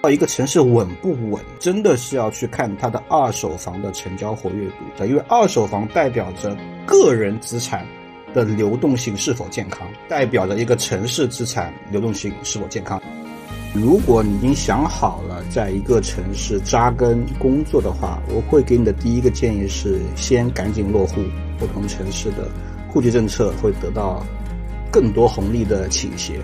[0.00, 6.56] 到一个城市稳不稳，真的是要去看它的二手房的成交活跃度的，因为二手房代表着
[6.86, 7.86] 个人资产
[8.32, 13.02] 的流动性是否健康，代表着一个城市资产流动性是否健康。
[13.74, 21.20] 如果你已经想好了在一个城市扎根工作的话，我会给你的第一个建议是，先赶紧落户。
[21.58, 22.48] 不同城市的
[22.88, 24.24] 户籍政策会得到
[24.92, 26.38] 更多红利的倾斜。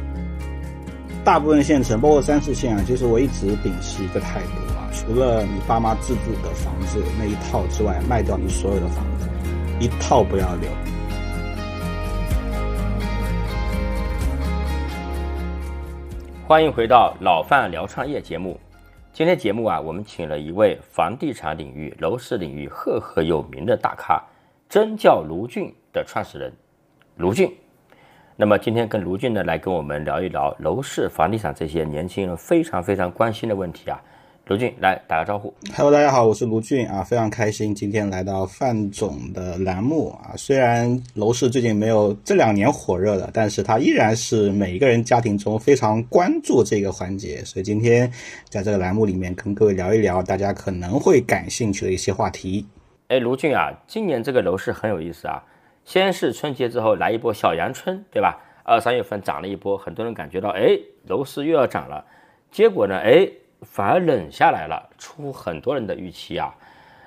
[1.24, 9.26] 大部分县城，包括三四线啊，就是我一直秉持一个态度啊，除了你爸妈自住的房子那一套之外，卖掉你所有的房子，
[9.80, 10.68] 一套不要留。
[16.46, 18.60] 欢迎回到老范聊创业节目。
[19.14, 24.22] 今天节目啊，我们请了一位房地产领域、楼市领域赫赫有名的大咖，
[24.68, 26.52] 真叫卢俊的创始人
[27.16, 27.50] 卢俊。
[28.36, 34.02] 那么今天跟卢俊呢来跟我们聊一聊楼市、房地产这些年轻人非常非常关心的问题啊。
[34.46, 35.54] 卢俊来打个招呼。
[35.72, 40.34] Hello，大家好，我是卢俊啊，非常开心今天来到范总的栏目啊。
[40.36, 47.36] 虽然楼市最近没有这两年火热了，但是它依然是每一个人家庭中非常关注这个环节。
[47.44, 48.10] 所以今天
[48.48, 52.66] 在这个栏目里面跟各位聊一聊大家可能会感兴趣的一些话题。
[53.06, 55.40] 哎，卢俊啊，今年这个楼市很有意思啊。
[55.84, 58.40] 先是春节之后来一波小阳春，对吧？
[58.62, 62.04] 二三月份涨了一波，很多人感觉到哎，楼市又要涨了。
[62.50, 63.28] 结果呢，哎。
[63.66, 66.54] 反而冷下来了，出乎很多人的预期啊。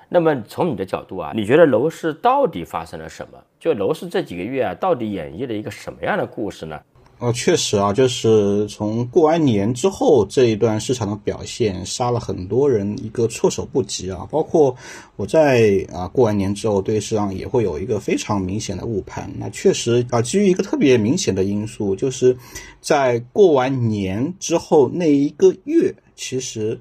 [0.08, 3.38] 那么从你的角度啊，你觉得楼市到底发生了什么？
[3.60, 6.82] 就楼市这几个月啊，到底演绎了一个什么样的故事呢？
[7.20, 14.24] 哦，确实啊，就是从过完年之后这一段市场的表现，杀了很多人一个措手不及啊。
[14.30, 14.72] 包括
[15.16, 19.28] 我在啊过完年之后，对市场也会有一个非常明显的误判。
[19.36, 22.36] 那确实啊，基于一个特别明显的因素，就是
[22.80, 26.80] 在过完年之后那一个月，其实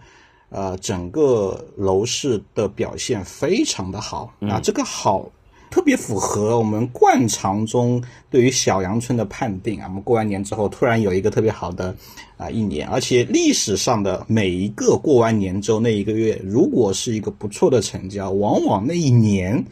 [0.49, 5.27] 呃整个楼市的表现非常的好啊，这个好。
[5.69, 9.85] 特别符合我们惯常中对于小阳春的判定啊！
[9.87, 11.95] 我们过完年之后，突然有一个特别好的
[12.37, 19.63] 啊一年，而且历史上的每一个过完年之后那一个月，如果是一个不错的成交，往往那一年。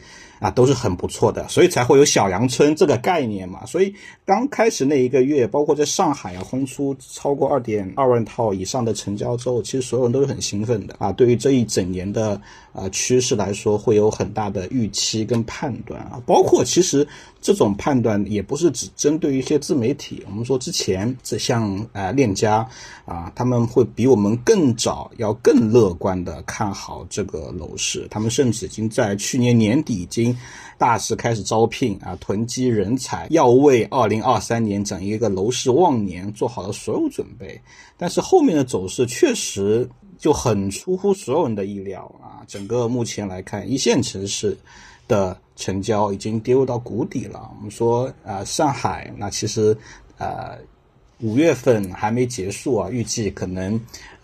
[0.46, 3.66] 啊，都是很不错的，所以才会有小阳春这个概念嘛。
[3.66, 3.92] 所以
[4.24, 11.12] 刚开始那一个月，包括在上海啊，轰出超过二点二万套以上的成交之后，其实所有人都是很兴奋的啊。
[11.12, 12.40] 对于这一整年的
[12.74, 16.22] 啊趋势来说，会有很大的预期跟判断啊。
[16.28, 17.08] 包括其实
[17.46, 22.68] 这种判断也不是只针对一些自媒体，我们说之前这像啊链家
[23.06, 30.36] 啊，他们会比我们更早要更乐观的看好这个楼市，他们甚至已经在去年年底已经。
[30.78, 37.62] 大势开始招聘啊，囤积人才，要为二零二三年整一个楼市旺年做好了所有准备。
[37.96, 42.44] 但是后面的走势确实就很出乎所有人的意料啊！
[42.48, 44.58] 整个目前来看，一线城市
[45.08, 47.52] 的成交已经跌入到谷底了。
[47.58, 49.78] 我们说啊，上海那其实
[50.18, 50.58] 呃
[51.22, 53.80] 五月份还没结束啊，预计可能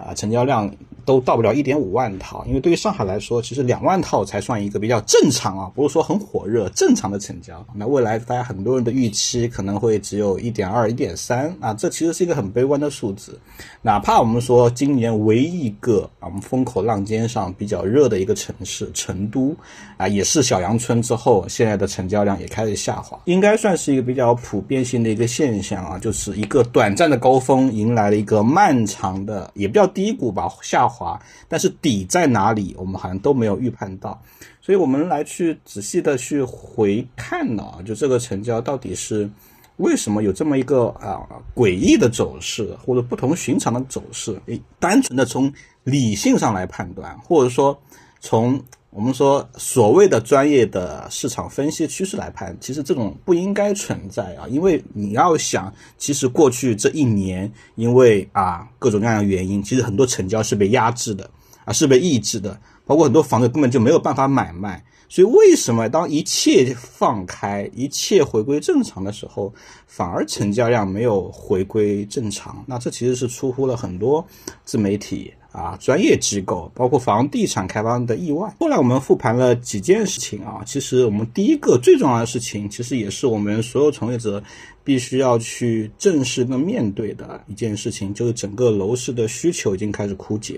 [0.07, 0.71] 啊成交量。
[1.03, 7.65] 都到不了一点五万套，因为对于上海来说，其实两万套才算一个比较正常啊，不是说很火热，正常的成交。
[7.73, 13.37] 那未来大家很多人的预期可能会只有一点二、一点三啊，这其实是一个很悲观的数字。
[13.81, 19.55] 哪怕我们说今年唯一一个啊，我们风口浪尖上比较热的一个城市成都
[19.97, 30.87] 啊，也是小阳春之后，现在的成交量也开始下滑，应该算是一个比较普遍性的一个现象啊，就是一个短暂的高峰迎来了一个漫长的也比较低谷吧下。
[30.87, 34.21] 滑，但是底在哪里，我们好像都没有预判到，
[34.59, 39.29] 所以我们来去仔细的去回看呢，就这个成交到底是
[39.77, 41.21] 为什么有这么一个啊
[41.55, 44.41] 诡异的走势，或者不同寻常的走势？
[44.47, 45.51] 诶，单纯的从
[45.83, 47.79] 理性上来判断，或者说
[48.19, 48.61] 从。
[48.93, 61.29] 我们说所谓的专业的市场分析趋势来判，其实这种不应该存在啊，因为你要想，其实过去这一年，因为啊各种各样的原因，其实很多成交是被压制的
[61.63, 64.83] 啊，是被抑制的，包括很多房子根本就没有办法买卖。
[65.07, 69.53] 所以为什么当一切放开，一切回归正常的时候，
[69.87, 72.61] 反而成交量没有回归正常？
[72.67, 74.25] 那这其实是出乎了很多
[74.65, 75.33] 自媒体。
[75.51, 78.53] 啊，专业机构包括房地产开发的意外。
[78.59, 84.41] 后来我们复盘了几件事情啊，其实我们第一个最重要的事情，其实也是我们所有从业者
[84.83, 90.57] 必须要去正视跟面对的一件事情，就是整个楼市的需求已经开始枯竭。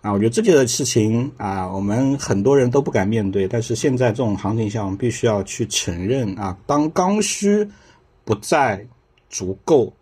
[0.00, 7.68] 啊，我觉得这件事情啊，我们很多人都不敢面对，但是现在这种行情下，我们必须要去承认啊，当刚需
[8.24, 8.84] 不再
[9.30, 9.92] 足够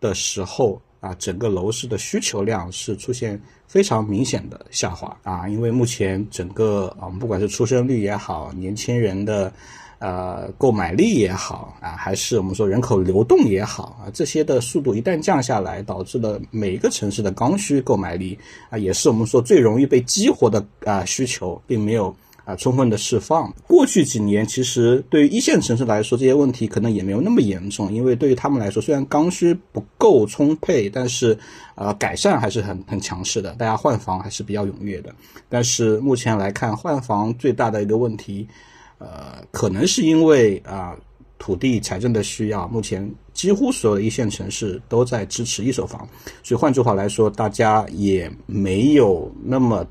[0.00, 0.82] 的时候。
[1.00, 9.52] 啊，整个楼市的需求量是出现非常明显的下滑啊，因为目前整个啊，我们不管是出生率也好，年轻人的
[9.98, 18.38] 呃购买力也好啊，还是我们说人口流动也好啊，这些的速度一旦降下来，导致了每一个城市的刚需购买力
[18.70, 22.14] 啊，也是我们说最容易被激活的啊需求，并没有。
[22.48, 23.52] 啊，充分的释放。
[23.66, 31.38] 过去几年，其实对于一线城市来说，这些问题可能也没有那么严重，因为对于他们来说，虽然刚需不够充沛，但是，
[31.74, 35.14] 呃，改善还是很很强势的，大家换房还是比较踊跃的。
[35.50, 38.48] 但是目前来看，换房最大的一个问题，
[38.96, 40.96] 呃，可能是因为啊
[41.38, 46.08] 土地财政的需要，目前几乎所有的一线城市都在支持一手房，
[46.42, 49.86] 所以换句话来说，大家也没有那么。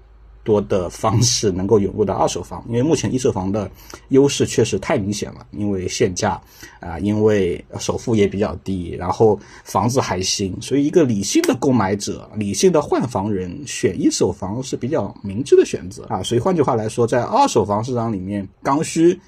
[0.47, 3.69] 多的方式能够涌入到二手房，因为目前一手房的
[4.07, 6.41] 优势确实太明显了，因为限价
[6.79, 16.23] 啊，因为首付也比较低，然后房子还新，所以一个理性的购买者、理性的换房人选一手房是比较明智的选择啊。
[16.23, 19.19] 所以换句话来说，在二手房市场里面，刚需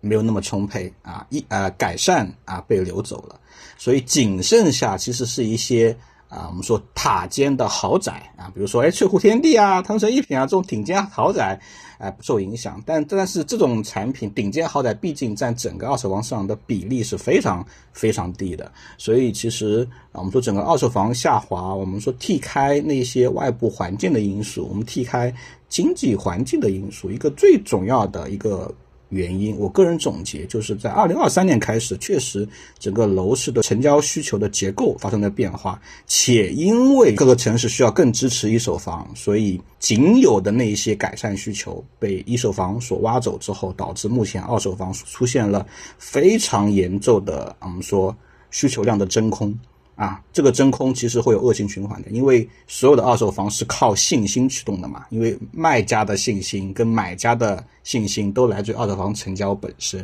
[0.00, 3.40] 没有那么充沛啊，一呃改善啊被流走了，
[3.76, 5.96] 所以仅剩下其实是一些。
[6.30, 11.60] 啊，我们说塔尖的豪宅啊，比如说哎翠湖天地啊、汤臣一品啊这种顶尖豪宅，
[11.98, 12.80] 哎不受影响。
[12.86, 25.34] 但但是这种产品顶尖豪宅毕竟占整个二手房市场的比例是非常非常低的，所以其实啊我们说整个二手房下滑，我们说剔开那些外部环境的因素，我们剔开
[25.68, 28.72] 经济环境的因素，一个最重要的一个。
[29.10, 32.48] 原因，我个人总结就是在二零二三年开始，确实
[32.78, 45.66] 整个楼市的成交需求的结构发生了变化，且因为各个城市需要更支持一手房，所以仅有的那一些改善需求被一手房所挖走之后，导致目前二手房出现了
[45.98, 48.16] 非常严重的我们说
[48.50, 49.56] 需求量的真空。
[50.00, 60.00] 啊，这个真空其实会有恶性循环的，因为所有的二手房是靠信心驱动的嘛，因为卖家的信心跟买家的信心都来自于二手房成交本身，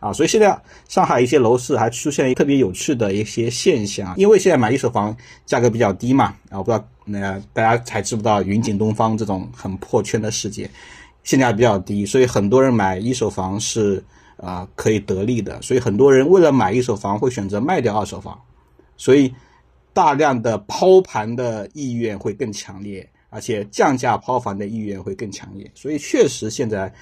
[0.00, 10.68] 啊，所以现在上海一些楼市还出现特别有趣的一些现象，因为现在买一手房价格比较低嘛，啊，我不知道那大家还知不知道云锦东方这种很破圈的事件，
[11.22, 14.02] 性价比较低，所以很多人买一手房是
[14.38, 18.36] 啊可以得利的，所以很多人为了买一手房会选择卖掉二手房。
[18.96, 19.32] 所以，
[19.92, 25.70] 大量的抛盘的意愿会更强烈，而且降价抛房的意愿会更强烈。
[25.74, 26.92] 所以，确实现在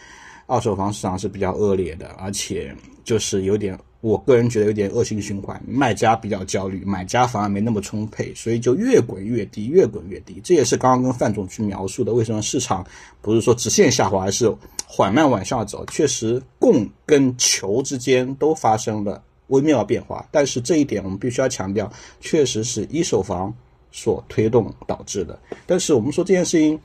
[0.46, 5.60] 二手房市场是比较恶劣的，而且就是有点，我个人觉得有点恶性循环。
[5.66, 10.40] 卖家比较焦虑，买家反而没那么充沛，所以就越滚越低，越滚越低。
[10.44, 12.86] 这也是刚刚跟范总去描述的，为什么市场
[13.22, 14.54] 不是说直线下滑，而是
[14.86, 15.84] 缓慢往下走。
[15.86, 19.22] 确实，供跟求之间都发生了。
[19.48, 23.52] 微妙变化，但是这一点我们必须要强调，确实是一手房
[23.92, 25.38] 所推动导致的。
[25.66, 26.78] 但是我们说这件事情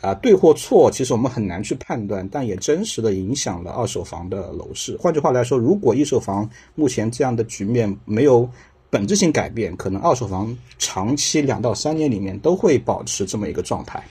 [0.00, 4.96] 啊，对或错，其实我们很难去判断，但也真实的影响了二手房的楼市。
[4.96, 8.48] 换句话来说，如果一手房目前这样的局面没有
[8.90, 14.02] 本质性改变，可能二手房长期两到三年里面都会保持这么一个状态。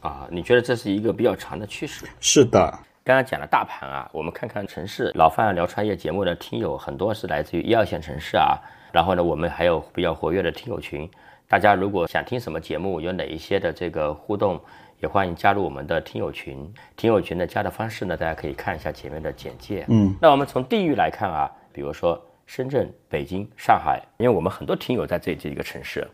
[0.00, 2.06] 啊，你觉得这是一个比较长的趋势？
[2.20, 2.78] 是的。
[3.02, 5.10] 刚刚讲了大盘啊，我们看看城市。
[5.14, 8.60] 老范聊创业节目的听友很多是来自于一二线城市啊。
[8.92, 11.10] 然后呢，我们还有比较活跃的听友群。
[11.48, 14.60] 大家如果想听什么节目，有哪一些的这个互动，
[14.98, 16.70] 也欢迎加入我们的听友群。
[16.94, 19.86] 听友群的加的方式呢，大家可以看一下前面的简介。
[19.88, 26.06] 嗯，那我们从地域来看啊，比如说深圳、北京、上海，因为我们很多听友在这几个城市。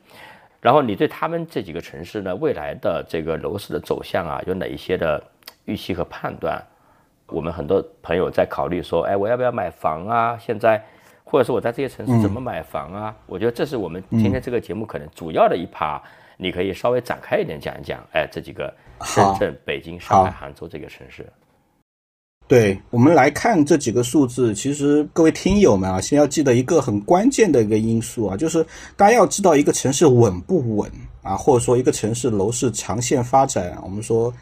[0.60, 5.20] 然后你对他们这几个城市呢，未来的这个楼市的走向啊，有哪一些的
[5.64, 6.62] 预期和判断？
[7.28, 10.38] 我们很多朋友在考虑说，哎，我要不要买房啊？
[10.38, 10.80] 现在，
[11.24, 13.16] 或者说我在这些城市怎么买房啊？
[13.26, 16.00] 我觉得这是我们今天这个节目可能主要的一趴，
[16.36, 17.98] 你可以稍微展开一点讲一讲。
[18.12, 21.26] 哎，这几个深圳、北京、上海、杭州这个城市。
[22.46, 28.64] 对我们来看这几个数字，其实各位听友们啊，先要记得一个很关键的一个因素啊，就是
[28.96, 30.88] 大家要知道一个城市稳不稳
[31.22, 34.32] 啊，或者说一个城市楼市长线发展，我们说。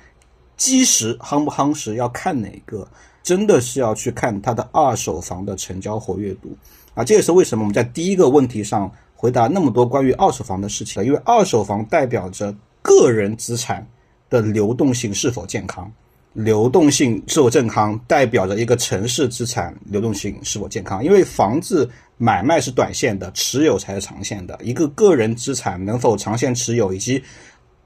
[0.56, 2.86] 基石夯不夯实要看哪个，
[3.22, 6.56] 真的是要去看它的二手房的成交活跃度
[6.94, 7.02] 啊！
[7.02, 13.86] 这也是为什么我们在第一个问题上回答那么多关于二手房的事情因为二手房代表着个人资产
[14.28, 15.90] 的流动性是否健康，
[16.34, 21.02] 流动性是否健康代表着一个城市资产流动性是否健康。
[21.04, 24.58] 因为房子买卖是短线的，持有才是长线的。
[24.62, 27.22] 一个个人资产能否长线持有，以及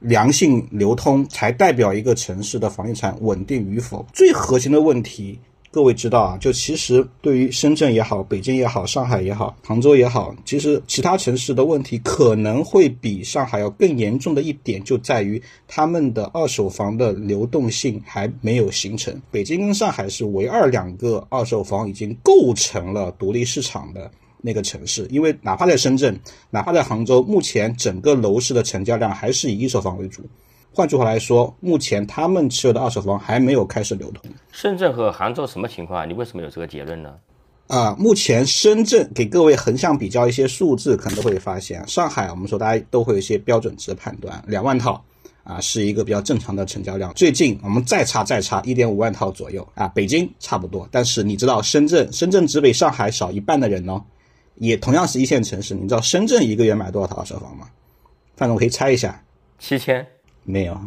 [0.00, 4.06] 良性流通才代表一个城市的房地产稳定与否。
[4.12, 5.38] 最核心的问题，
[5.70, 19.14] 各位知道啊，就其实对于深圳也好、北京也好、上海也好、杭州也好，其实其他城市的问题可能会比上海要更严重的一点，就在于他们的二手房的流动性还没有形成。
[19.30, 26.18] 北京跟上海是唯二两个二手房已经构成了独立市场的那个城市，因为哪怕在深圳，
[26.50, 30.22] 哪怕在杭州，目前整个楼市的成交量还是以一手房为主。
[30.72, 34.30] 换句话来说，目前他们持有的二手房还没有开始流通。
[34.52, 36.04] 深圳和杭州什么情况啊？
[36.04, 37.14] 你为什么有这个结论呢？
[37.66, 45.04] 啊，目前深圳给各位横向比较一些数字，可能都会发现，上海我们说大家都会有一些标准值判断，两万套
[45.42, 47.12] 啊是一个比较正常的成交量。
[47.14, 50.88] 最近我们再差再差一点五万套左右啊，北京差不多。
[50.90, 54.02] 但是你知道深圳，深圳只比上海少一半的人呢，
[54.58, 55.74] 也同样是一线城市。
[55.74, 57.68] 你知道深圳一个月买多少套二手房吗？
[58.36, 59.22] 范总可以猜一下，
[59.58, 60.06] 七千。
[60.44, 60.80] 没有，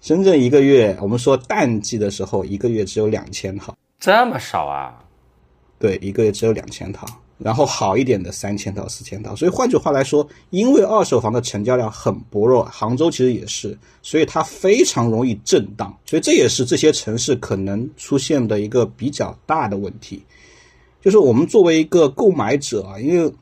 [0.00, 5.04] 深圳一个月，我们说淡季的时候，一个月只有两千套，这么少啊？
[5.78, 7.06] 对，一个月只有两千套，
[7.38, 9.36] 然后好一点的三千套、四千套。
[9.36, 15.94] 所以换句话来说，因为二手房的成交量很薄弱，杭州其实也是，所以它非常容易震荡。
[16.06, 20.24] 所以这也是这些城市可能出现的一个比较大的问题，
[21.04, 23.32] 就是我们作为一个购买者啊，因为。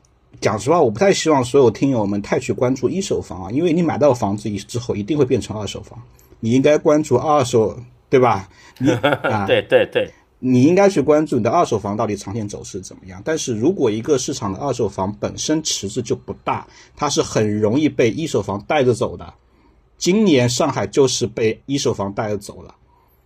[0.41, 5.97] 讲实话，我不太希望所有听友们太去关注一手房啊，因为你买到房子之后一定会变成二手房。
[6.41, 7.77] 你应该关注二手，
[8.09, 8.49] 对吧？
[8.77, 8.91] 你
[9.23, 13.21] 啊，对对对，你应该去关注你的二手房到底长线走势怎么样。
[13.23, 16.67] 但是如果一个市场的二手房本身池子就不大，
[16.97, 19.33] 它是很容易被一手房带着走的。
[19.97, 22.75] 今年上海就是被一手房带着走了，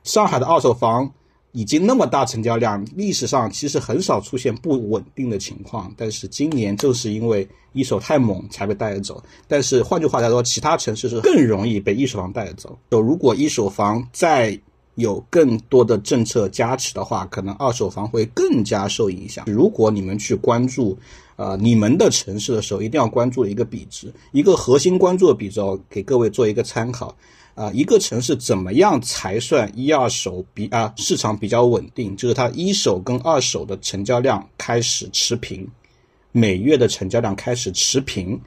[0.03, 1.11] 上海的二手房。
[1.53, 9.23] 已经那么大成交量，历史上其实很少出现不稳定的情况，但是今年就是因为一手太猛才被带走。
[9.47, 12.77] 但是换句话来说，其他城市是更容易被一手房带走。
[12.91, 14.59] 就如果一手房再
[14.95, 19.45] 有更多的政策加持的话，可能二手房会更加受影响。
[19.47, 20.97] 如果你们去关注，
[21.37, 27.15] 呃，你们的城市的时候，一定要关注一个比值，一个核心关注的比值，给各位做一个参考。
[27.57, 32.15] 啊，一个城市怎么样才算一二手比啊市场比较稳定？
[32.15, 35.67] 就是它一手跟二手的成交量开始持平，
[36.31, 38.39] 每月的成交量开始持平，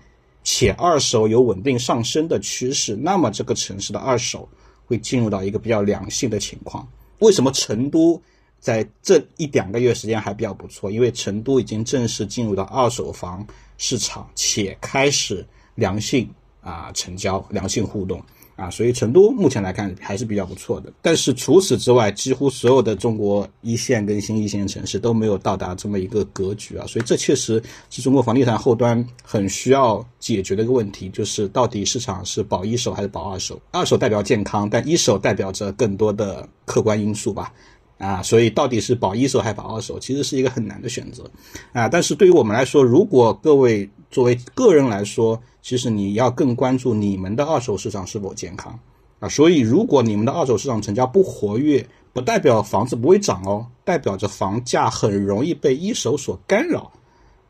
[0.45, 4.49] 且二手有稳定上升的趋势，那么这个城市的二手
[4.87, 6.87] 会进入到一个比较良性的情况。
[7.19, 8.23] 为什么成都
[8.61, 10.88] 在这一两个月时间还比较不错？
[10.88, 13.45] 因为成都已经正式进入到二手房
[13.76, 18.23] 市场，且开始良性啊成交、良性互动。
[18.61, 20.93] 啊，所以成都目前来看还是比较不错的。
[21.00, 26.87] 但是除此之外，几乎所有的中国一线跟新一线城市都没有到达这么一个格局啊。
[26.87, 33.59] 所以这确实是中国房地产后端很需要解决的一个问题，就是到底市场是保一手还是保二手？
[33.71, 37.50] 二手代表健康，但一手代表着更多的客观因素吧。
[37.97, 41.25] 啊，所以到底是保一手还是保二手，其实是一个很难的选择。
[41.73, 48.79] 啊，但是对于我们来说，如果各位作为个人来说，其实你要更关注你们的二手市场是否健康
[49.19, 49.29] 啊。
[49.29, 56.90] 所以，如果你们的二手市场成交不活跃，不代表房子不会涨哦，代表着房价很容易被一手所干扰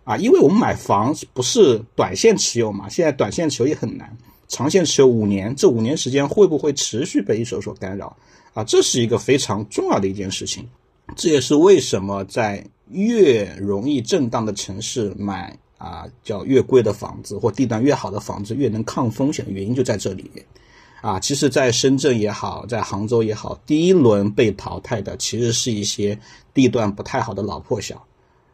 [0.05, 0.17] 啊。
[0.17, 4.17] 因为我们买房不是短线持有嘛，现在短线持有也很难，
[4.49, 8.17] 长线持有五年，这五年时间会不会持续被一手所干扰？
[8.53, 10.69] 啊，这是一个非常重要的一件事情，
[11.15, 20.31] 这也是为什么在越容易震荡的城市买啊叫越贵的房子或地段越好的房子越能抗风险的原因就在这里。
[21.01, 26.17] 啊，其实，在深圳也好，在杭州也好，第一轮被淘汰的其实是一些
[26.53, 28.07] 地段不太好的老破小，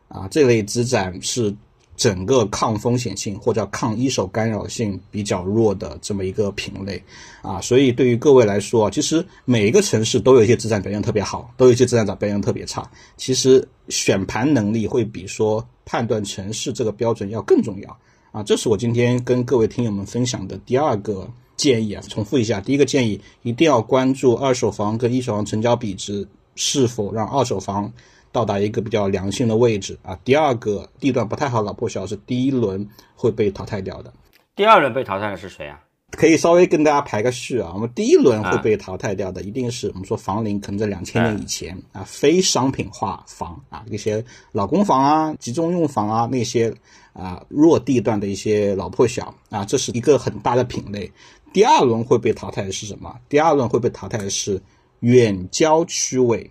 [0.06, 1.52] 啊，这类资产是。
[1.96, 7.02] 整个抗风险性或者抗一手干扰性比较弱的这么一个品类
[7.40, 12.88] 啊，所以对于各位来说，其实每一个城市都有一些资产表现特别好，都有一些资产表现特别差。
[13.16, 17.98] 其实选盘能力会比说判断城市这个标准要更重要
[18.30, 18.42] 啊。
[18.42, 21.26] 这是我今天跟各位听友们分享的第二个
[21.56, 22.02] 建议啊。
[22.08, 27.90] 重复一下，第一个建议一定要关注二手房跟一手房成交比值是否让二手房。
[28.36, 30.14] 到达一个比较良性的位置啊。
[30.22, 34.12] 第二个地段不太好，老破小是第一轮会被淘汰掉的。
[34.54, 35.80] 第二轮被淘汰的是谁啊？
[36.10, 37.70] 可以稍微跟大家排个序啊。
[37.72, 46.74] 我们第一轮会被淘汰掉的，一定是我们说房龄可能在两千年以前啊，非商品化房啊，那些老公房啊、集中用房啊，那些
[47.14, 51.10] 啊弱地段的一些老破小啊，这是一个很大的品类。
[51.54, 53.16] 第二轮会被淘汰的是什么？
[53.30, 54.60] 第二轮会被淘汰的是
[55.00, 56.50] 远郊区位，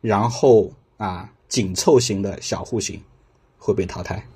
[0.00, 0.72] 然后。
[0.96, 3.00] 啊，紧凑型的小户型
[3.58, 4.26] 会被淘汰，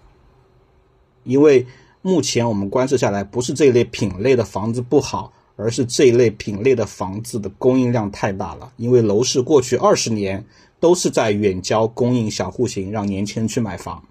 [1.25, 1.67] 因为
[2.03, 8.73] 目前我们观测下来，不是这一类品类的房子不好，而是这一类品类的房子的供应量太大了。
[8.77, 10.45] 因为楼市过去二十年
[10.81, 14.03] 都是在远郊供应小户型，让年轻人去买房。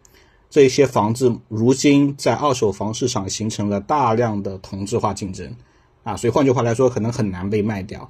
[0.50, 5.54] 这些房子如今在二手房市场形成了大量的同质化竞争，
[6.04, 8.10] 啊，所以换句话来说，可能很难被卖掉，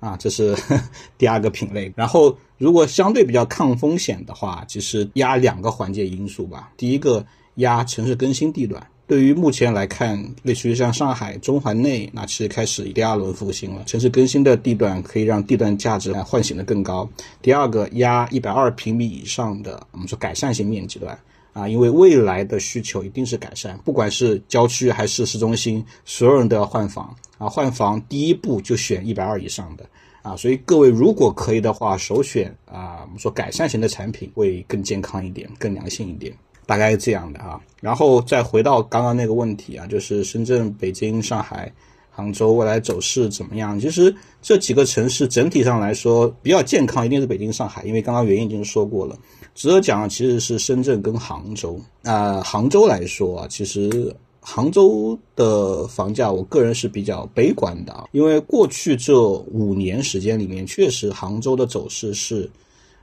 [0.00, 0.56] 啊，这是
[1.18, 1.92] 第二个品类。
[1.96, 6.72] 然后，如果相对比较抗风险的话，其实压两个环节因素吧。
[6.76, 7.24] 第一个
[7.56, 17.08] 压城市更新地段，对于目前来看，类似于像上海中环内，那其实开始第二轮复兴了，城市更新的地段可以让地段价值来唤醒的更高。
[17.40, 21.18] 第二个压一百二平米以上的，我们说改善型面积段。
[21.54, 27.48] 啊，因为未来的需求一定是改善，不管是郊区还是市中心，所有人都要换房啊。
[27.48, 29.84] 换房第一步就选一百二以上的
[30.22, 36.32] 啊，所以各位如果可以的话，首选啊，我们说改善型的产品会更健康一点，更良性一点，
[36.68, 37.58] 大概这样的啊。
[37.80, 41.72] 然后再回到刚刚那个问题啊，就是深圳、北京、上海、
[42.10, 43.80] 杭州未来走势怎么样？
[43.80, 49.16] 其实这几个城市整体上来说比较健康，一定是北京、上海，因为刚刚原因已经说过了。
[49.54, 51.80] 值得讲其实是深圳跟杭州。
[52.02, 62.50] 啊，杭州来说啊，其实杭州的房价，我个人是比较悲观的啊，因为过去这五年时间里面，确实杭州的走势是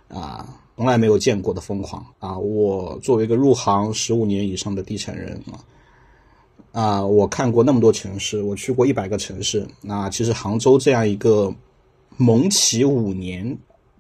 [0.10, 2.38] 啊从来没有见过的疯狂啊。
[2.38, 5.60] 我作为一个入行十五年以上的地产人啊，
[6.72, 11.54] 啊，我看过那么多城市，我去过一百个城市，那其实杭州这样一个
[12.18, 13.58] 蒙起五年。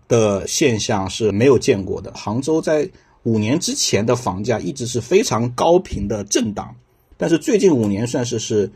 [0.07, 2.13] 的现象是没有见过的。
[2.13, 2.87] 杭州在
[3.23, 6.75] 五年之前的房价一直是非常高频的震荡，
[7.17, 8.71] 但是最近五年算是是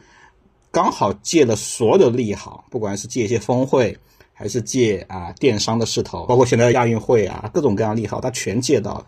[0.72, 3.96] 刚好借了所有的利好，不管是借一些峰会，
[4.40, 9.06] 还是借啊电商的势头，包括现在亚运会啊各种各样利好，它全借到了，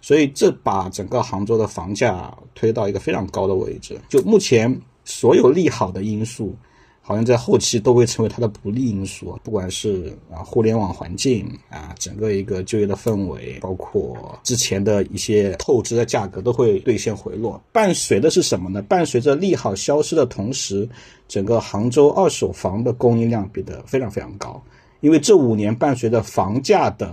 [0.00, 3.96] 所以这把整个杭州的房价推到一个非常高的位置。
[4.08, 6.56] 就目前所有利好的因素。
[7.04, 17.60] 好像在后期都会成为它的不利因素，不管是啊互联网环境啊，整个一个就业的氛围，包括之前的一些透支的价格都会兑现回落。
[17.72, 18.80] 伴随的是什么呢？
[18.80, 20.88] 伴随着利好消失的同时，
[21.26, 24.62] 整个杭州二手房的供应量变得非常非常高。
[25.00, 27.08] 因为这五年伴随着房价的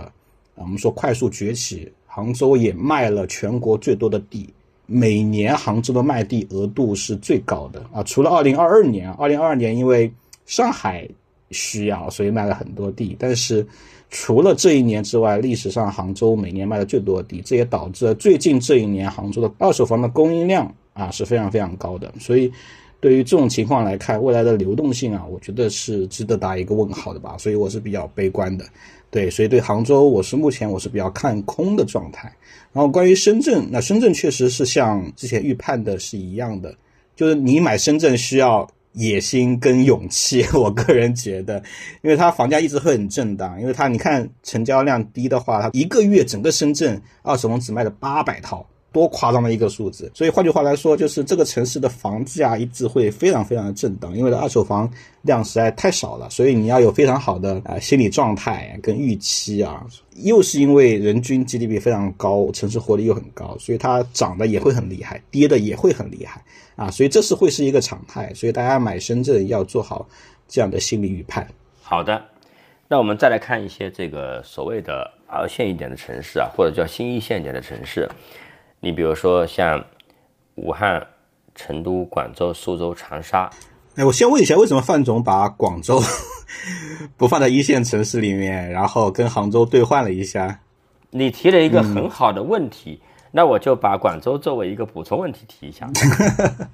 [0.54, 4.48] 啊我们说快速崛起，杭州也卖了全国最多的地。
[4.92, 10.12] 每年杭州的卖地额度是最高的啊，除了二零二二年，二零二二年因为
[10.46, 11.08] 上海
[11.52, 13.14] 需要，所以卖了很多地。
[13.16, 13.64] 但是
[14.10, 22.12] 除了这一年之外，历史上杭州每年卖的最多的地，这也导致了最近这一年杭州的二手房的供应量啊是非常非常高的。
[22.18, 22.52] 所以
[22.98, 27.36] 对于这种情况来看，未来的流动性啊，我觉得是值得打一个问号的吧。
[27.38, 28.64] 所以我是比较悲观的。
[29.10, 32.32] 对，所以对杭州，我是目前我是比较看空的状态。
[32.72, 36.72] 然后关于深圳，那深圳确实是像之前预判的是一样的，
[37.16, 40.46] 就是你买深圳需要野心跟勇气。
[40.54, 41.60] 我个人觉得，
[42.02, 48.64] 因为它房价一直会很震荡，因为它你看成交量低的话，它一个月整个深圳二手房只卖了八百套。
[48.92, 50.10] 多夸张的一个数字！
[50.14, 54.90] 所以换句话来说，就是这个城市的房价一直会非常非常的震荡，因为二手房
[55.22, 56.28] 量实在太少了。
[56.28, 59.86] 所以你要有非常好的啊心理状态跟预期啊。
[60.22, 66.42] 又是因为人均 GDP 非常高，城市活力又很高，所以它涨的也会很厉害，跌的也会很厉害
[66.74, 66.90] 啊。
[66.90, 68.34] 所以这是会是一个常态。
[68.34, 70.06] 所以大家买深圳要做好
[70.48, 71.46] 这样的心理预判。
[71.80, 72.22] 好的，
[72.88, 78.08] 那我们再来看一些这个所谓的二线一点的城市啊，或者叫新一线一点的城市。
[78.80, 79.84] 你比如说像
[80.54, 81.06] 武汉、
[81.54, 83.50] 成都、广州、苏州、长沙。
[83.96, 86.00] 哎，我先问一下，为什么范总把广州
[87.18, 90.60] 不放在一线城市里面，然后跟杭州兑换了一下？
[91.10, 93.00] 你提了一个很好的问题，
[93.32, 95.90] 那我就把广州作为一个补充问题提一下。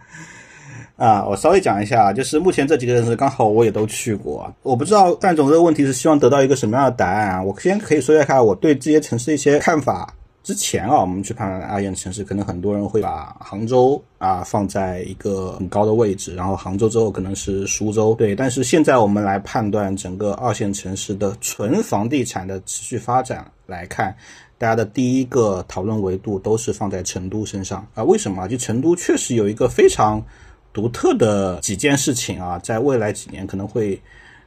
[0.97, 7.43] 啊，我稍微讲一下，就是目前这几个城市刚好我也都去过，我不知道范总这个问题是希望得到一个什么样的答案啊？
[7.43, 10.15] 我先可以说一下我对这些城市一些看法。
[10.47, 18.33] 之前啊，我们去判断二线城市，可能很多人会把杭州啊放在一个很高的位置，然后杭州之后可能是苏州，对。
[18.33, 24.15] 但是现在我们来判断整个二线城市的纯房地产的持续发展来看，
[24.57, 28.05] 大家的第一个讨论维度都是放在成都身上啊。
[28.05, 28.47] 为什么？
[28.47, 30.25] 就成都确实有一个非常
[30.73, 34.01] 独特的几件事情啊，在未来几年可能会。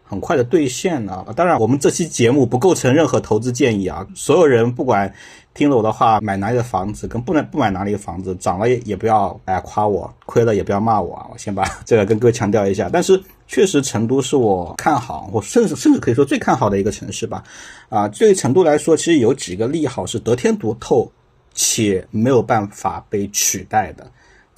[0.09, 1.23] 很快的兑现啊！
[1.35, 4.05] 当然，我们这期节目不构成任何投资建议啊。
[4.15, 5.13] 所有人不管
[5.53, 11.27] 听了我的话买哪里的房子，跟不能不买哪里的房子，涨了也也不要哎夸我，亏了也不要骂我啊！
[11.31, 12.89] 我先把 这个跟各位强调一下。
[12.91, 17.43] 但是确实，成都是我看好，我甚至甚至可以说最看好的一个城市吧。
[17.89, 21.11] 啊，对于成都来说，其实有几个利好是得天独厚
[21.53, 24.09] 且没有办法被取代的。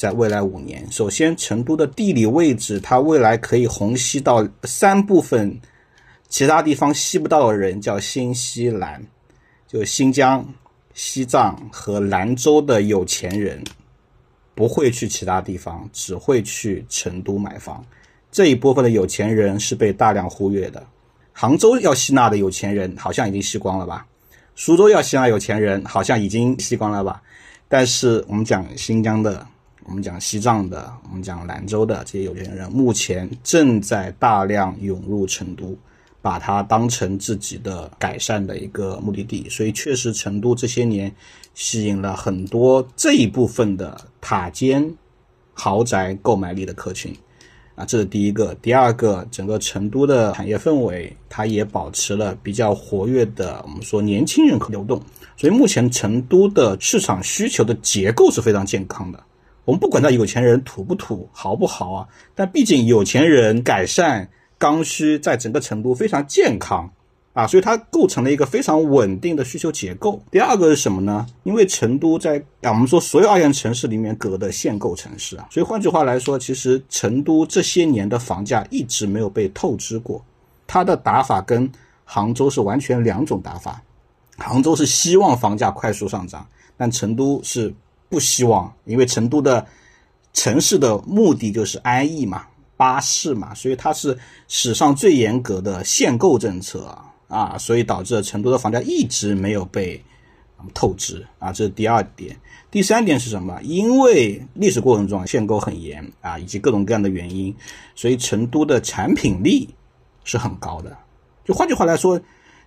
[0.01, 5.55] 在未来五年，首先成都的地理位置，它未来可以虹吸到三部分，
[6.27, 9.05] 其他地方吸不到的人，叫新西兰，
[9.67, 10.43] 就新疆、
[10.95, 13.63] 西藏和兰州的有钱人，
[14.55, 17.85] 不会去其他地方，只会去成都买房。
[18.31, 20.83] 这一部分的有钱人是被大量忽略的。
[21.31, 24.07] 杭州要吸纳的有钱人好像已经吸光了吧？
[24.55, 27.21] 苏州要吸纳有钱人好像已经吸光了吧？
[27.69, 29.45] 但是我们讲新疆的，
[29.85, 35.75] 我们讲西藏的，我们讲兰州的这些有钱人，目前正在大量涌入成都，
[36.21, 39.47] 把它当成自己的改善的一个目的地。
[39.49, 41.13] 所以确实，成都这些年
[41.53, 44.93] 吸引了很多这一部分的塔尖
[45.53, 47.13] 豪宅购买力的客群。
[47.75, 48.53] 啊，这是第一个。
[48.55, 55.01] 第二个，整个成都的产业氛围，它也保持了比较活跃的，我们说年轻人口流动。
[55.37, 59.23] 所以目前成都的市场需求的结构是非常健康的。
[59.65, 66.89] 我们不管他有钱人土不土、豪不豪啊，但毕竟有钱人改善刚需，在整个成都非常健康。
[67.33, 70.21] 啊，所以它构成了一个非常稳定的需求结构。
[70.29, 71.25] 第二个是什么呢？
[71.43, 80.21] 因为成都在啊，我们说所有二线城市里面隔的限购城市啊，所以换句话来说，其实成都这些年的房价一直没有被透支过。
[80.67, 81.71] 它的打法跟
[82.03, 83.81] 杭州是完全两种打法。
[84.37, 86.45] 杭州是希望房价快速上涨，
[86.75, 87.73] 但成都是
[88.11, 89.65] 不希望，因为成都的
[90.33, 92.45] 城市的目的就是安逸嘛、
[92.77, 94.15] 巴适嘛，所以它是
[94.47, 96.85] 史上最严格的限购政策
[97.29, 97.57] 啊。
[97.57, 100.03] 所以导致了成都的房价一直没有被
[100.73, 102.35] 透支啊，这是第二点。
[102.69, 103.57] 第三点是什么？
[103.63, 107.55] 因为历史过程中限购很严啊，以及各种各样的原因，
[107.95, 109.73] 所以成都的产品力
[110.25, 110.97] 是很高的。
[111.45, 112.19] 就换句话来说，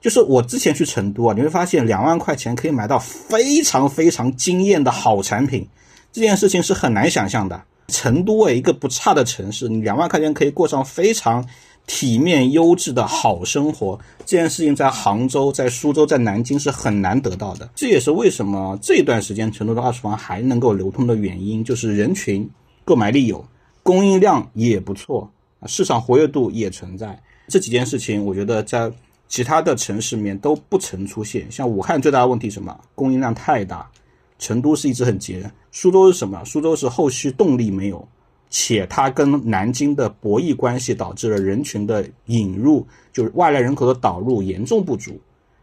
[0.05, 5.67] 就是我之前去成都啊，你会发现两万块钱可以买到非常非常惊艳的好产品，
[6.13, 7.59] 这件事情是很难想象的。
[7.89, 11.43] 成都啊，一个不差的城市，你两万块钱可以过上非常。
[11.87, 17.69] 体面优质的好生活这件事情，在杭州、在苏州、在南京是很难得到的。
[17.75, 22.49] 这也是为什么这段时间成都的二手房还能够流通的原因，就是人群
[22.87, 23.45] 购买力有，
[23.83, 25.31] 供应量也不错，
[25.67, 27.23] 市场活跃度也存在。
[27.49, 28.91] 这几件事情，我觉得在
[29.35, 31.51] 其他的城市里面都不曾出现。
[31.51, 32.79] 像武汉最大的问题什么？
[32.95, 33.91] 供应量太大。
[34.39, 36.41] 成都是一直很节，苏州是什么？
[36.45, 38.07] 苏州是后续动力没有。
[38.49, 45.21] 且它跟南京的博弈关系导致了人群的引入，就是外来人口的导入严重不足，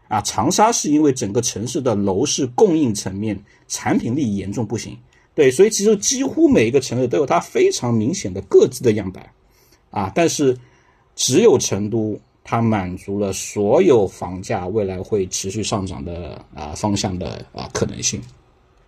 [0.08, 4.94] 啊，长沙是因为整个城市的楼市供应层面产品力严重不行，
[5.34, 9.26] 对，所以其实几乎每一个城市都有它非常明显的各自的样板，
[9.90, 10.58] 啊，但是
[11.16, 18.20] 只有成都它满足了所有房价未来会持续上涨的啊方向的啊可能性，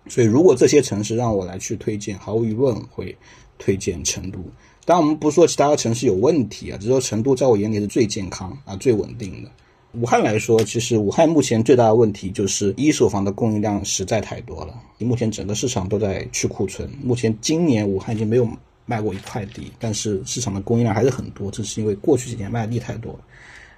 [0.08, 3.16] 所以如果这些城市让我来去推荐，毫无疑问会。
[3.56, 4.40] 推荐成都，
[4.84, 9.50] 当然我们不说其他的城市有问题啊，只说成都在我眼里是最健康啊、最稳定的。
[9.92, 16.90] 武汉来说，其实武汉目前最大的问题就是一手房的供应量实在太多了，目前整个市场都在去库存。
[17.00, 18.46] 目前今年武汉已经没有
[18.86, 23.20] 卖过一块地，但是市场的供应量还是很多，这是因为过去几年卖地太多了。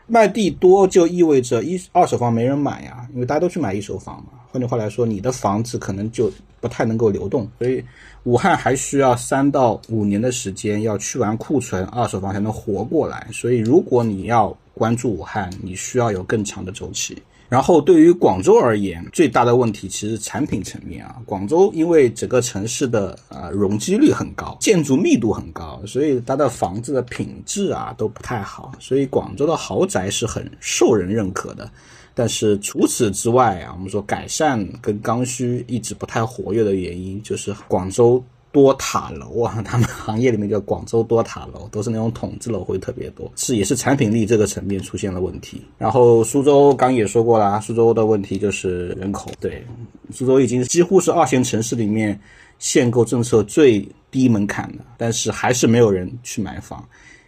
[0.06, 4.30] 卖地多就意味着一二手房没人买呀，因为大家都去买一手房嘛。
[4.52, 7.84] 换句话来说，你的房子可能就不太能够流动，所以
[8.22, 13.26] 武汉还需要三到五年的时间要去完库存，二手房才能活过来。
[13.32, 17.20] 所以如果你要关注武汉，你需要有更长的周期。
[17.48, 31.70] 然后对于广州而言，最大的问题其实产品层面啊，广州因为整个城市的呃容积率很高，建筑密度很高，所以它的房子的品质啊都不太好，所以广州的豪宅是很受人认可的。
[32.14, 38.22] 但是除此之外啊，我们说改善跟刚需一直不太活跃的原因，就是广州。
[38.56, 45.60] 多塔楼啊，他们行业里面叫广州多塔楼，都是那种筒子楼会特别多，是也是产品力这个层面出现了问题。
[45.76, 49.62] 然后苏州刚也说过了，苏州的问题就是人口，对，
[50.10, 52.18] 苏州已经几乎是二线城市里面
[52.58, 56.82] 限购政策最低门槛的，但是还是没有人去买房，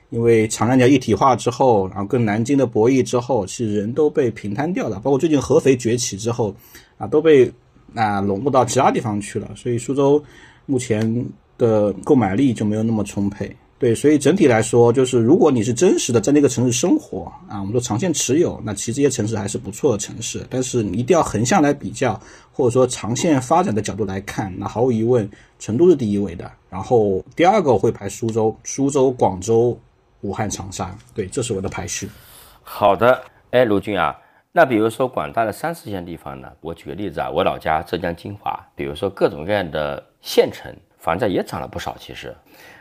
[0.09, 6.57] 因为长三角一体化之后，然后跟南京的博弈之后，其实人都被平摊掉了，包括最近合肥崛起之后，
[6.97, 7.53] 啊，都被
[7.95, 10.25] 啊笼络到其他地方去了，所以苏州。
[10.69, 11.27] 目前
[11.57, 20.47] 的购买力就没有那么充沛，对，所以整体来说，就是如果你是真实的在那个城市生活啊，我们说长线持有，那其实这些城市还是不错的城市。
[20.51, 22.21] 但是你一定要横向来比较，
[22.53, 25.27] 或者说长线发展的角度来看，那毫无疑问，
[25.59, 26.51] 成都是第一位的。
[26.69, 29.79] 然后第二个会排苏州、苏州、广州、
[30.21, 32.09] 武汉、长沙，对，这是我的排序。
[32.63, 34.15] 好的，哎，卢军啊。
[34.51, 36.49] 那比如说广大的三四线地方呢？
[36.63, 41.97] 我举个例子啊，我老家浙江金华，比如说各种各样的县城，房价也涨了不少。
[41.99, 42.35] 其实，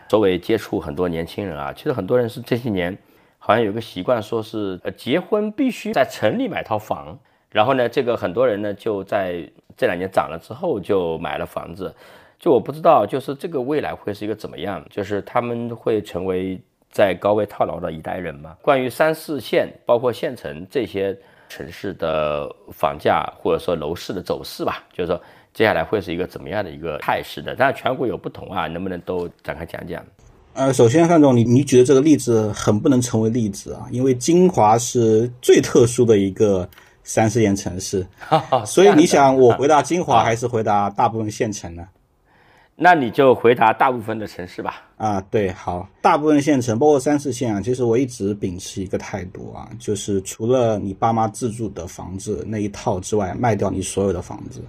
[0.07, 2.97] 周围接触很多年轻人啊，其实很多人是这些年
[3.39, 7.17] 好像有个习惯，说是呃结婚必须在城里买套房，
[7.51, 11.93] 然后呢，这个很多人呢就在这两年涨了之后就买了房子。
[12.39, 14.85] 就我不知道，就是这个未来会是一个怎么样？
[14.89, 18.55] 就是他们会成为在高位套牢的一代人吗？
[18.61, 21.17] 关于三四线，包括县城这些
[21.49, 25.19] 城市的房价或者说楼市的走势吧，就是说
[25.57, 27.55] 接下来会是一个怎么样的一个态势的？
[27.57, 30.05] 但全国有不同啊，能不能都展开讲讲？
[30.53, 36.69] 呃，首先范总，你你举的这个例子很不能成为例子啊，因为金华是最特殊的一个
[37.03, 38.05] 三四线城市，
[38.67, 41.87] 所以你想我回答金华还是回答大部分县城呢？
[42.79, 44.83] 那你就回答大部分的城市吧。
[44.97, 54.61] 啊，对，好，大部分县城，包括三四线啊，其实我一直秉持一个态度啊，就是除了你爸妈自住的房子那一套之外，卖掉你所有的房子，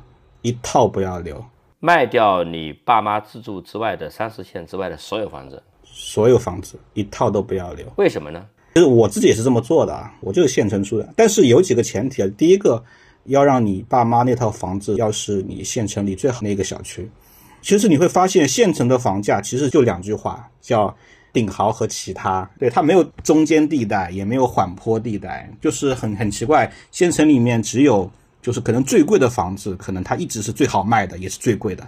[0.43, 1.45] 一套不要留。
[1.81, 7.87] 卖掉你爸妈自住之外的三四线之外的所有房子，所有房子一套都不要留。
[7.97, 8.45] 为什么呢？
[8.75, 12.83] 就是我自己也是这么做的啊，我就是县城住的，但是有几个前提啊，第一个
[13.25, 17.09] 要让你爸妈那套房子要是你县城里最好的一个小区。
[17.61, 20.95] 其实你会发现，县城的房价其实就两句话，叫
[21.33, 22.49] 顶豪和其他。
[22.59, 26.73] 对，它没有中间地带，也没有缓坡地带，就是很很奇怪。
[26.93, 28.09] 县城里面只有
[28.41, 31.87] 就是可能最贵的房子，可能它一直是最好卖的，也是最贵的。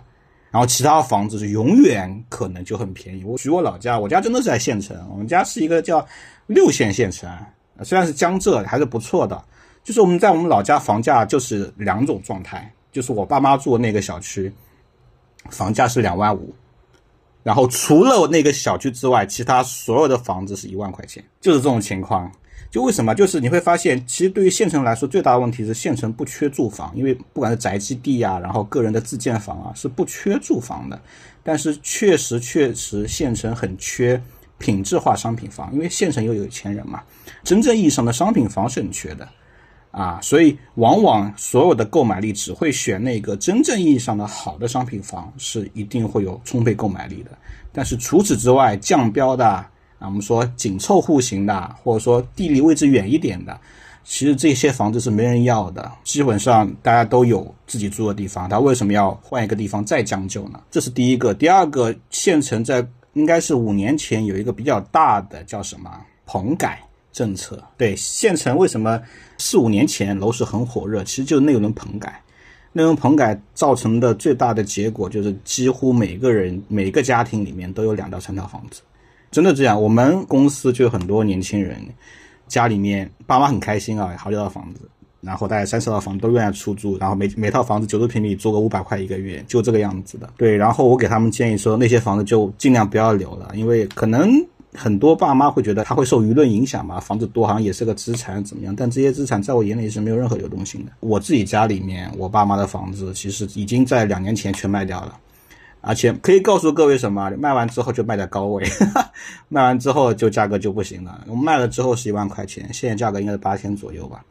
[0.50, 3.22] 然后其他房子是永远可能就很便宜。
[3.22, 6.04] 我举我老家，我家真的是在县城，我们家是一个叫
[6.46, 7.30] 六线县城，
[7.82, 9.42] 虽然是江浙，还是不错的。
[9.84, 14.52] 就是我们在我们老家房价就是两种状态，就是我爸妈住的那个小区。
[15.48, 16.54] 房价是两万五，
[17.42, 22.30] 然后除了那个小区之外，其他所有的房子是一万块钱，就是这种情况。
[22.70, 23.14] 就为什么？
[23.14, 31.00] 就是你会发现，其实对于县城来说，最大的问题是县城不缺住房，因为不管是宅基地啊，然后个人的自建房啊，是不缺住房的。
[31.42, 34.22] 但是确实确实，县城很缺
[34.58, 37.02] 品质化商品房，因为县城有有钱人嘛，
[37.42, 39.28] 真正意义上的商品房是很缺的。
[39.90, 47.32] 啊，所以往往所有的购买力只会选那个真正意义上的好的商品房，是一定会有充沛购买力的。
[47.72, 49.66] 但是除此之外，降标的
[50.00, 53.56] 啊，我们说紧凑户型的，或者说地理位置远一点的，
[54.02, 55.92] 其实这些房子是没人要的。
[56.02, 60.60] 基本上大家都有自己住的地方，他为什么要换一个地方再将就呢？
[60.72, 61.32] 这是第一个。
[61.32, 65.90] 第二个，县城在应该是五年前有一个比较大的叫什么
[66.26, 66.82] 棚改。
[67.12, 69.02] 政策对县城为什么
[69.36, 71.02] 四五年前楼市很火热？
[71.02, 72.22] 其实就是那轮棚改，
[72.72, 78.80] 那轮棚改造成的最大的结果就是几乎每个人每个家庭里面都有两到三套房子，
[79.30, 79.80] 真的这样。
[79.80, 81.76] 我们公司就有很多年轻人，
[82.48, 84.80] 家里面爸妈很开心啊，好几套房子，
[85.20, 90.28] 然后大概三十套房子都用来出租，然后每每套房子九十平米，租个五百块一个月，就这个样子的。
[90.36, 94.44] 对，然后我给他们建议说，那些房子就尽量不要留了，因为可能。
[94.72, 98.72] 很多爸妈会觉得他会受舆论影响嘛，房子多好像也是个资产怎么样？
[98.76, 100.92] 但这些资产在我眼里是没有任何流动性的。
[101.00, 105.18] 我自己家里面，我爸妈的房子其实已经在两年前全卖掉了，
[105.80, 107.30] 而且可以告诉各位什么？
[107.38, 108.64] 卖完之后就卖在高位，
[109.48, 111.24] 卖完之后就价格就不行了。
[111.26, 114.24] 我们卖了之后是一万块钱，现在价格应该是八千左右吧？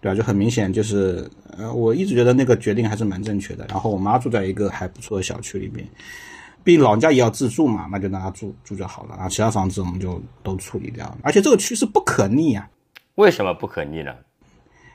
[0.00, 3.66] 对啊，就很明显就是，呃，我一直觉得那个决定还是蛮正确的。
[3.68, 5.84] 然后我妈住在一个还不错的小区里面。
[6.62, 9.28] 毕竟老人家也要自住嘛，那就让他住住就好了啊。
[9.28, 11.18] 其他房子我们就都处理掉了。
[11.22, 12.68] 而且这个趋势不可逆啊。
[13.14, 14.12] 为什么不可逆呢？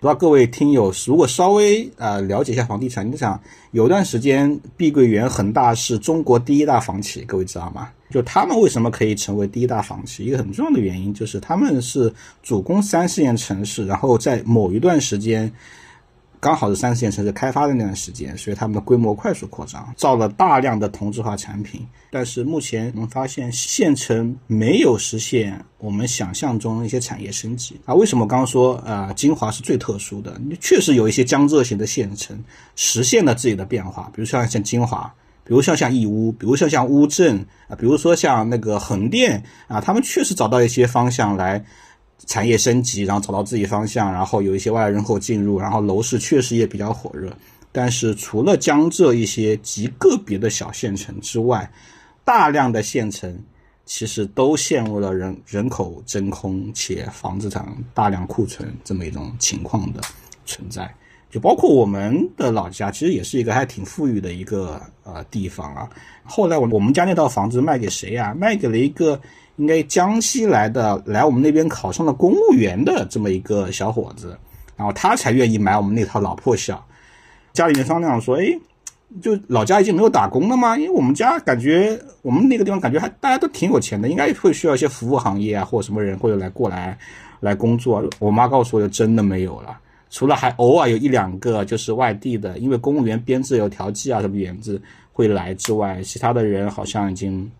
[0.03, 3.39] 不知道各位听友如果稍微呃了解一下房地产，你想
[3.71, 7.87] 有段时间碧桂园、恒大是中国第一大房企，各位知道吗？
[8.09, 10.25] 就他们为什么可以成为第一大房企？
[10.25, 15.49] 一个很重要的原因就是他们是主攻三四线城市，然后在某一段时间。
[16.43, 21.87] 刚好是三四线城市开发的那段时间，所以他们的规模快速扩张，造了大量的同质化产品。
[22.11, 27.93] 但是目前我们发现，县城没有实现我们想象中的一些产业升级啊。
[27.93, 30.37] 为什么刚刚说啊，金华是最特殊的？
[30.59, 32.37] 确实有一些江浙型的县城
[32.75, 35.09] 实现了自己的变化，比如像像金华，
[35.45, 41.63] 比如像像义乌，比如像像乌镇啊，比如说像那个横店啊，他们确实找到一些方向来。
[42.25, 47.31] 产业升级，然后找到自己方向，然后有一些外来人口进入，然后楼市确实也比较火热。
[47.71, 51.69] 但是除了江浙一些极个别的小县城之外，
[52.23, 53.37] 大量的县城
[53.85, 59.99] 其实都陷入了人人口真空且房子上大量库存这么一种情况的
[60.45, 60.93] 存在。
[61.29, 65.89] 就包括我们的老家，其实也是一个还挺富裕的一个呃地方啊。
[66.23, 68.33] 后来我我们家那套房子卖给谁呀？
[68.33, 69.19] 卖给了一个。
[69.57, 74.37] 应该江西来的，来我们那边考上了公务员的这么一个小伙子，
[74.75, 76.83] 然后他才愿意买我们那套老破小。
[77.53, 78.45] 家里面商量说，哎，
[79.21, 80.75] 就老家已经没有打工了吗？
[80.75, 86.97] 因为我们家感觉我们那个地方感觉还大家都挺有钱的，应该会需要一些服务行业啊，或者什么人会来过来
[87.39, 88.03] 来工作。
[88.17, 89.77] 我妈告诉我，就真的没有了，
[90.09, 97.51] 除了还偶尔有一两个就是外地的，因为公务员编制有调剂啊什么原制会来之外，其他的人好像已经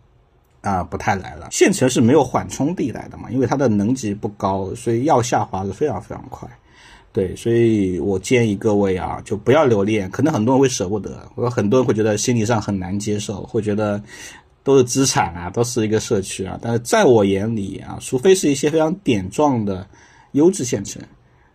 [0.64, 1.48] 啊不太来了。
[1.52, 6.50] 县城是没有缓冲地带的嘛，因为它的能级不高，所以要下滑是非常非常快。
[7.12, 10.10] 对，所以我建议各位啊，就不要留恋。
[10.10, 14.02] 可能很多人会舍不得，或者很多人会觉得心理上很难接受，会觉得
[14.64, 16.58] 都是资产啊，都是一个社区啊。
[16.60, 19.88] 但是在我眼里啊，除非是一些非常点状的
[20.32, 21.00] 优质县城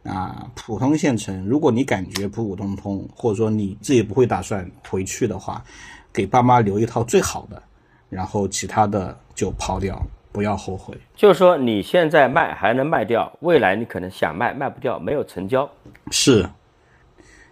[0.05, 5.65] 啊，普通县城，如果你感觉普普通通，或者说你自己不会打算回去的话，
[6.13, 7.61] 给爸妈留一套最好的，
[8.09, 10.01] 然后其他的就抛掉。
[10.31, 15.69] 不要后悔，就是说你现在卖还能卖掉，未来你可能想卖卖不掉，没有成交。
[16.13, 16.43] 是，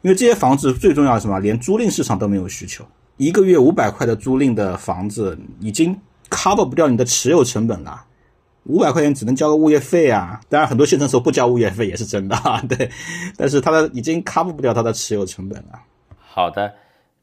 [0.02, 1.40] 因为这些房子最重要是什么？
[1.40, 2.84] 连租赁市场都没有需求，
[3.16, 8.04] 一个月五百块的租赁的房子已经 cover 不掉你的持有成本了。
[8.64, 12.88] 五百块钱只能交个物业费啊，当然很多县城说不交物业费也是真的啊，对，
[13.36, 15.80] 但是它的已经 cover 不掉它的持有成本了。
[16.20, 16.72] 好的。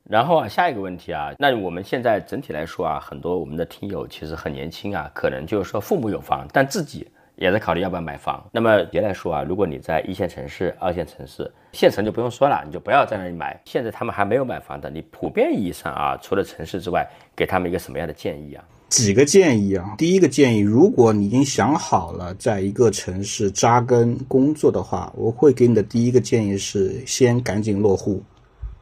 [0.09, 8.45] 然后啊，下一个问题啊，那我们现在整体来说啊，很多我们的听友其实很年轻啊，可能就是说父母有房，但自己也在考虑要不要买房。
[8.51, 13.57] 那么别来说啊，如果你在一线城市、二线城市，县城就不用说了，你就不要在那里买。
[13.63, 18.63] 现在他们还没有买房的，你普遍意义上啊，除了城市之外，给他们一个什么样的建议啊？
[18.89, 28.21] 几个建议啊，第一个建议，如果你已经想好了在一个城市扎根工作的话，我会给你的第一个建议是，先赶紧落户。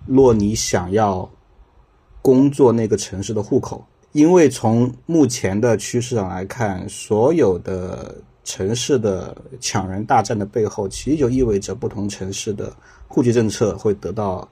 [0.06, 1.30] 落你想要
[2.22, 12.74] 工作那个城市的户口，因为从目前的趋势上来看，所有的城市的抢人大战的背后，其实就意味着不同城市的
[13.08, 14.48] 户籍政策会得到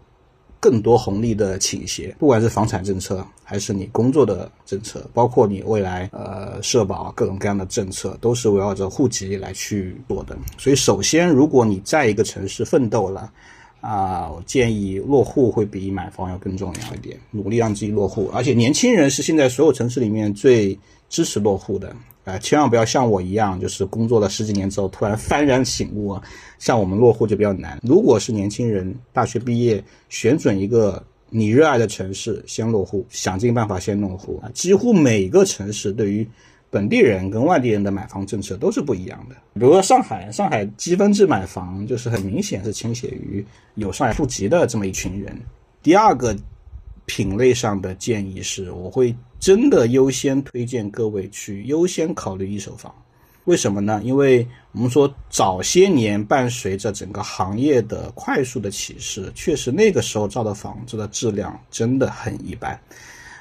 [0.60, 10.38] 更多红利的倾斜，不管是房产政策，还是你工作的政策，包括你未来呃社保各种各样的政策，都是围绕着户籍来去做的。
[10.58, 13.32] 所以，首先，如果你在一个城市奋斗了。
[13.82, 18.30] 啊，我建议落户会比买房要更重要一点，努力让自己落户。
[18.34, 26.22] 而且年轻人是现在所有城市里面最支持落户的啊，千万不要像我一样，就是工作了十几年之后突然幡然醒悟啊。
[26.58, 27.80] 像我们落户就比较难。
[27.82, 34.52] 如果是年轻人大学毕业，选准一个你热爱的城市，先落户，想尽办法先落户啊。
[34.54, 36.28] 几乎每个城市对于
[36.70, 39.36] 本地人跟外地人的买房政策都是不一样的。
[39.54, 45.36] 比如说上海，上海积分制买房就是很明显是倾斜于有上海户籍的这么一群人。
[45.82, 46.36] 第二个
[47.06, 52.94] 品类上的建议是，我会真的优先推荐各位去优先考虑一手房。
[53.46, 54.00] 为什么呢？
[54.04, 62.80] 因为我们说早些年伴随着整个行业的快速的起势，确实那个时候造的房子的质量真的很一般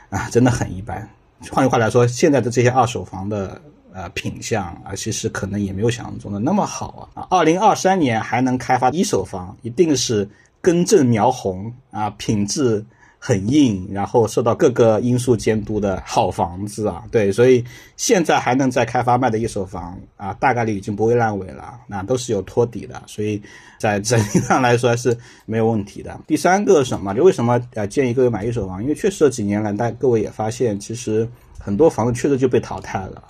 [0.08, 1.06] 啊，真的很一般。
[1.50, 3.60] 换句话来说，现在的这些二手房的
[3.92, 7.22] 呃品相啊，其实可能也没有想象中的那么好啊。
[7.22, 10.28] 啊，二零二三年还能开发一手房，一定是
[10.60, 12.84] 根正苗红啊，品质。
[13.18, 17.64] 很硬，然后受到各个因素监督的好房子啊，对，所以
[17.96, 23.42] 现在还能在开发卖的一手房啊，大概率已经不会烂尾了，那都是有托底的，所以
[23.78, 26.18] 在整体上来说是没有问题的。
[26.26, 27.12] 第三个什么？
[27.14, 28.82] 就为什么呃建议各位买一手房？
[28.82, 31.28] 因为确实这几年来，大各位也发现，其实
[31.58, 33.22] 很多房子确实就被淘汰了，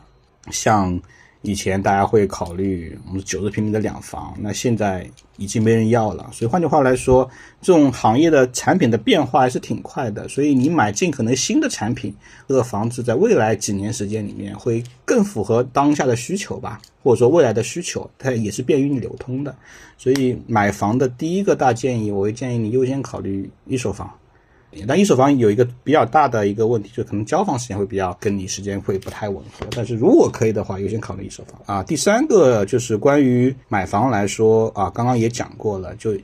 [0.50, 1.00] 像。
[1.42, 6.28] 以前大家会考虑我们九十平米的两房，那现在已经没人要了。
[6.32, 7.28] 所以换句话来说，
[7.62, 10.28] 这种行业的产品的变化还是挺快的。
[10.28, 12.12] 所以你买尽可能新的产品，
[12.48, 19.54] 这个房子在未来几年时间里面会更符合当下的需求吧，或者说未来的需求，它也是便于你流通的。
[19.96, 24.12] 所以买房的第一个大建议，我会建议你优先考虑一手房。
[24.86, 29.66] 但一手房有一个比较大的一个问题，就可能交房时间会比较跟你时间会不太吻合。
[29.70, 31.82] 但是如果可以的话，优先考虑一手房啊。
[31.82, 36.16] 第三个就是关于买房来说啊，刚刚也讲过了，就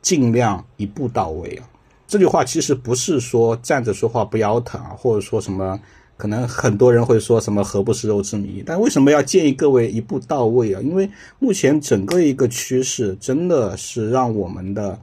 [0.00, 1.68] 尽量一步到位啊。
[2.06, 5.78] 这句话其实不是说站着说话不腰疼啊，或者说什么，
[6.16, 8.62] 可能很多人会说什么何不食肉之糜。
[8.64, 10.80] 但为什么要建议各位一步到位啊？
[10.80, 14.98] 因为目前整个一个趋势真的是让我们的。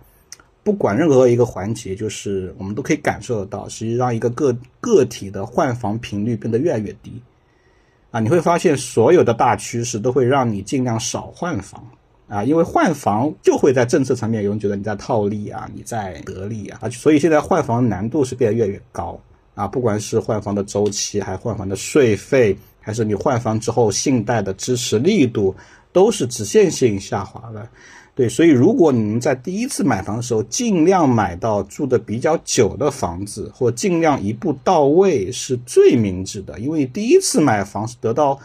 [0.65, 7.21] 不管任何一个环节，就是我们都可以感受得到，实际上一个个个体的换房频率变得越来越低，
[8.10, 11.87] 啊，你会发现所有的大趋势都会让你尽量少换房，
[12.27, 19.21] 啊，因为换房就会在政策层面有人觉得你在套利啊，你在得利啊，啊，所以现在换房难度是变得越来越高，
[19.54, 25.56] 啊，不管是换房的周期，还换房的税费，还是你换房之后信贷的支持力度，
[25.94, 27.69] 都是直线性下滑的。
[28.15, 36.57] 对，所以如果你们在第一次买房的时候，尽量买到住的比较久的房子，或尽量一步到位，是最明智的。
[36.57, 38.39] 因为第一次买房是得到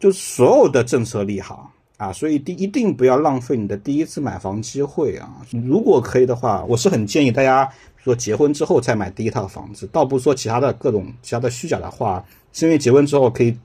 [0.00, 5.30] 就所有的政策利好啊，所以第一定不要浪费你的第一次买房机会啊。
[5.64, 13.56] 如果可以的话，我是很建议大家说结婚之后再买第一套房子，倒不说其他的各种其他的虚假的话，是因为结婚之后可以。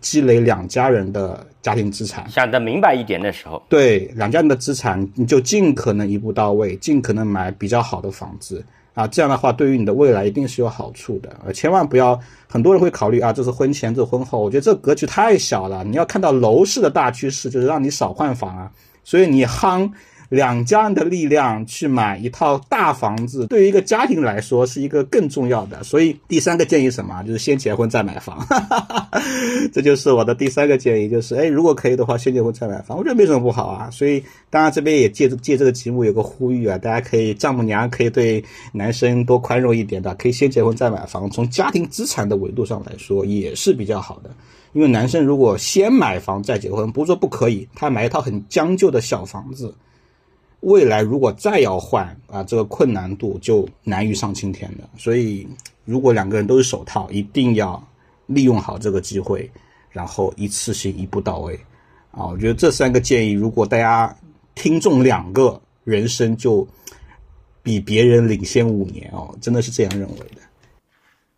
[0.00, 9.06] 积累两家人的家庭资产，想得明白一点的时候，对两家人的资产，你就尽可能一步到位，尽可能买比较好的房子啊。
[9.06, 11.36] 这样的话，对于你的未来一定是有好处的。
[11.44, 14.42] 呃，千万不要，很多人会考虑啊，这是婚前，这是婚后。
[14.42, 15.84] 我觉得这格局太小了。
[15.84, 18.70] 你要看到楼市的大趋势，就是让你少换房啊。
[19.04, 19.90] 所以你夯。
[20.30, 25.82] 两家人的力量去买一套大房子，对于一个家庭来说是一个更重要的。
[25.82, 27.22] 所以第三个建议什么？
[27.24, 28.46] 就是先结婚再买房。
[29.72, 33.90] 这就是我的第三个建议，就是哎，如果可以的话，先结婚再买房，我觉得没什么不好啊。
[33.90, 41.28] 所以当然这边也借借这个节目有个呼吁啊，大家可以丈母娘可以对男生多宽容一点的，可以先结婚再买房。
[41.28, 44.30] 从家庭资产的维度上来说也是比较好的，
[44.74, 49.74] 因为男生如果先买房再结婚，不是说不可以，他买一套很将就的小房子。
[50.60, 54.84] 未来如果再要换啊，这个困难度就难于上青天的。
[54.98, 55.48] 所以，
[55.84, 57.82] 如果两个人都是首套，一定要
[58.26, 59.50] 利用好这个机会，
[59.90, 61.58] 然后一次性一步到位
[62.10, 62.26] 啊！
[62.26, 64.14] 我觉得这三个建议，如果大家
[64.54, 66.66] 听中两个，人生就
[67.62, 70.42] 比别人领先五年哦，真的是这样认为的。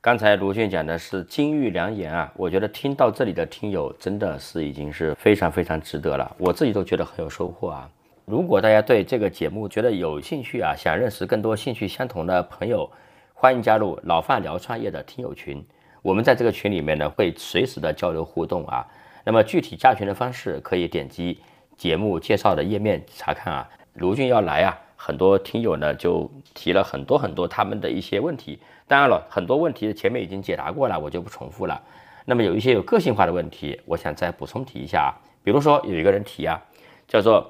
[0.01, 7.89] 刚才卢俊讲的是金玉良言啊，我觉得听到这里的听友真的是已经是非常非常值得了，我自己都觉得很有收获啊。
[8.33, 12.91] 如果大家对这个节目觉得有兴趣啊，想认识更多兴趣相同的朋友，
[13.35, 15.63] 欢迎加入老范聊创业的听友群。
[16.01, 18.89] 我们在这个群里面呢，会随时的交流互动啊。
[19.23, 21.43] 那么具体加群的方式，可以点击
[21.77, 23.69] 节目介绍的页面查看啊。
[23.97, 28.59] 卢俊要来啊，很多听友呢就提了很多很多他们的一些问题。
[28.89, 31.79] 当然了，很多问题前面已经解答过了，我就不重复了。
[32.25, 35.13] 那么有一些有个性化的问题，我想再补充提一下啊。
[35.45, 36.59] 比如说有一个人提啊，
[37.07, 37.47] 叫做。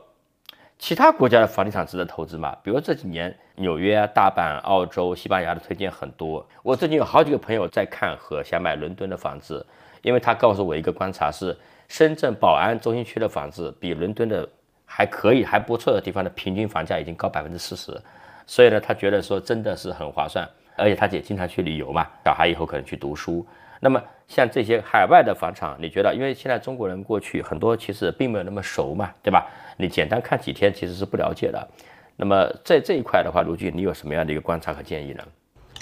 [0.82, 2.56] 其他国家的房地产值得投资吗？
[2.60, 6.44] 比如这几年纽约、大阪、澳洲、西班牙的推荐很多。
[6.60, 9.64] 我最近有好几个朋友在看和想买伦敦的房子，
[10.02, 11.56] 因为他告诉我一个观察是，
[11.86, 14.46] 深圳宝安中心区的房子比伦敦的
[14.84, 17.96] 还可以、还不错的地方的平均房价已经高百分之四十，
[18.44, 23.46] 所以呢，他觉得说真的是很划算，而且他也经常去旅游嘛，小孩以后可能去读书。
[23.78, 24.02] 那么
[24.34, 26.14] 像这些海外的房产，你觉得？
[26.14, 29.46] 因为现在中国人过去很多其实并没有那么熟嘛，对吧？
[29.76, 31.68] 你简单看几天其实是不了解的。
[32.16, 35.22] 那么在这一块的话，卢俊，你有什么样的一个观察和建议呢？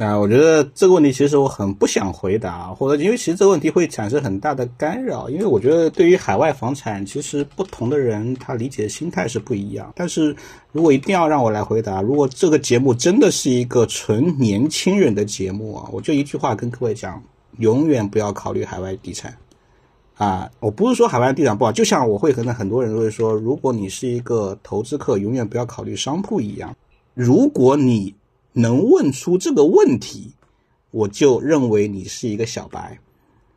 [0.04, 5.30] 啊，我觉得这个问题其实我很不想回答，或者因为其实这个问题会产生很大的干扰。
[5.30, 9.92] 因为我觉得对于海外房产，其实不同的人他理解的心态是不一样。
[9.94, 10.34] 但是
[10.72, 17.22] 如果一定要让我来回答，如果这个节目真的是一个纯年轻人的节目啊，我就一句话跟各位讲。
[17.58, 19.36] 永远不要考虑海外地产，
[20.14, 26.76] 啊，我不是说海外地产不好，就像我会可能很多人会说，如果你是一个投资客，永远不要考虑商铺一样。
[27.14, 28.14] 如果你
[28.52, 30.32] 能问出这个问题，
[30.90, 32.98] 我就认为你是一个小白。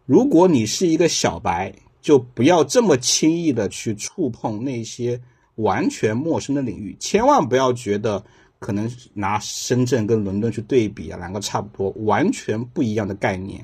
[0.06, 5.22] 如果你是一个小白，就不要这么轻易的去触碰那些
[5.56, 8.24] 完全陌生的领域，千万不要觉得。
[8.60, 13.62] 可能拿深圳跟伦敦去对比啊，两个差不多，完全不一样的概念，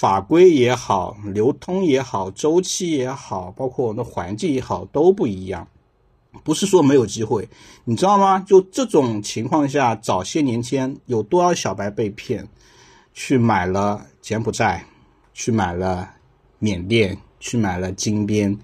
[0.00, 5.68] 法规也好，流通也好，周期也好，包括我们的环境也好，都不一样。
[6.42, 7.46] 不是说没有机会，
[7.84, 8.38] 你知道吗？
[8.38, 12.48] 就这种情况下，早些年间有多少小白被骗，
[13.12, 14.86] 去买了柬埔寨，
[15.34, 16.08] 去买了
[16.58, 18.58] 缅甸，去买了金边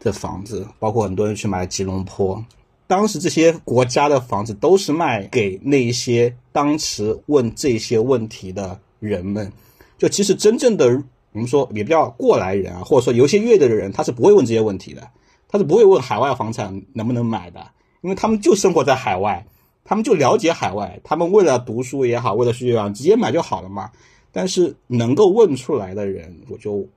[0.00, 2.44] 的房子，包括很多人去买了吉隆坡。
[2.88, 9.52] 当时这些国家的房子都是卖给那些当时问这些问题的人们，
[10.00, 10.86] 就其实真正的
[11.32, 15.06] 我们说也不叫过来人啊，或者说有些阅的人，他是不会问这些问题的，
[15.46, 17.60] 他是不会问海外房产能不能买的，
[18.00, 19.46] 因为他们就生活在海外，
[19.84, 23.90] 他们就了解海外，他们为了读书也好，为了学业直接买就好了嘛。
[24.32, 26.88] 但是能够问出来的人，我就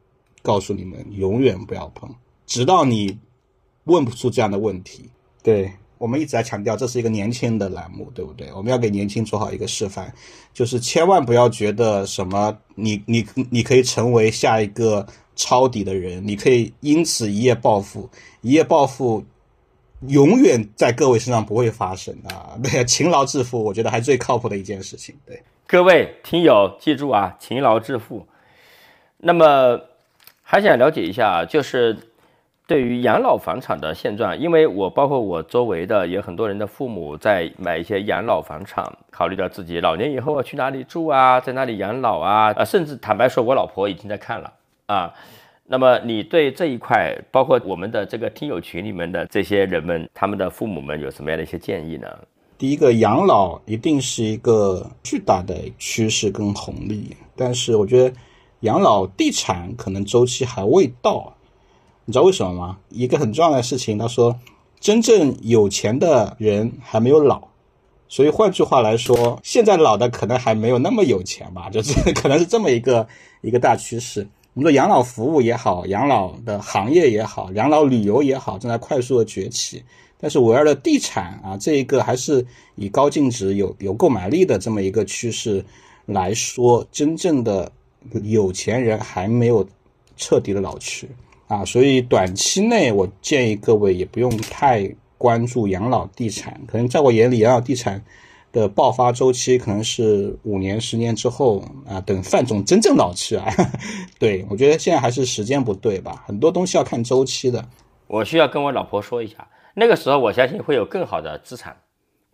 [0.42, 2.10] 告诉你们，永远不要碰，
[2.46, 3.20] 直到你
[3.84, 5.10] 问不出这样的问题，
[5.44, 5.70] 对。
[6.04, 8.52] 我们一直在强调，这是一个年轻的栏目，对不对？
[8.54, 10.14] 我们要给年轻做好一个示范，
[10.54, 18.10] 就是千万不要觉得什么，你你你可以成为下一个抄底的人，你可以因此一夜暴富，
[18.42, 19.24] 一夜暴富
[20.08, 22.60] 永远在各位身上不会发生啊！
[22.62, 25.16] 对，勤劳致富，我觉得还最靠谱的一件事情。
[25.26, 28.28] 对，各位听友记住啊，勤劳致富。
[29.20, 29.80] 那么
[30.42, 31.98] 还想了解一下，就是。
[32.66, 44.54] 对于养老房产的现状，因为我包括我周围的也很多人的父母在买一些养老房产，考虑到自己老年以后要去哪里住啊，在哪里养老啊，啊，甚至坦白说，我老婆已经在看了
[44.86, 45.14] 啊。
[45.66, 52.08] 那么你对这一块，包括我们的这个听友群里面的这些人们，他们的父母们有什么样的一些建议呢？
[52.58, 58.16] 第一个，养老一定是一个巨大的趋势跟红利，但是我觉得
[58.62, 61.36] 养老地产可能周期还未到。
[62.06, 62.78] 你知道为什么吗？
[62.90, 64.38] 一个很重要的事情，他说，
[64.80, 67.42] 真正有钱的人还没有老，
[68.10, 73.08] 所以换句话来说，现在老的可能还没有那么有钱吧，就是 可能是这么一个
[73.42, 74.28] 一个大趋势。
[74.54, 79.84] 我们说养老服务也好，养老的行业也好，养老旅游也好，正在快速的崛起。
[80.20, 82.46] 但是围绕的地产啊，这一个还是
[82.76, 85.66] 以高净值、有有购买力的这么一个趋势
[86.06, 87.72] 来说，真正的
[88.24, 89.68] 有钱人还没有
[90.16, 91.10] 彻底的老去。
[91.48, 98.04] 啊，所以短期内我建议各位也不用太关注养老地产，可能在我眼里，养老地产
[98.52, 103.46] 的爆发周期可能是五年、十年之后啊，等范总真正老去啊。
[104.18, 107.64] 对我觉得现在还是时间不对吧，很多东西要看周期的。
[108.08, 111.76] 我需要跟我老婆说一下，那个时候我相信会有更好的资产，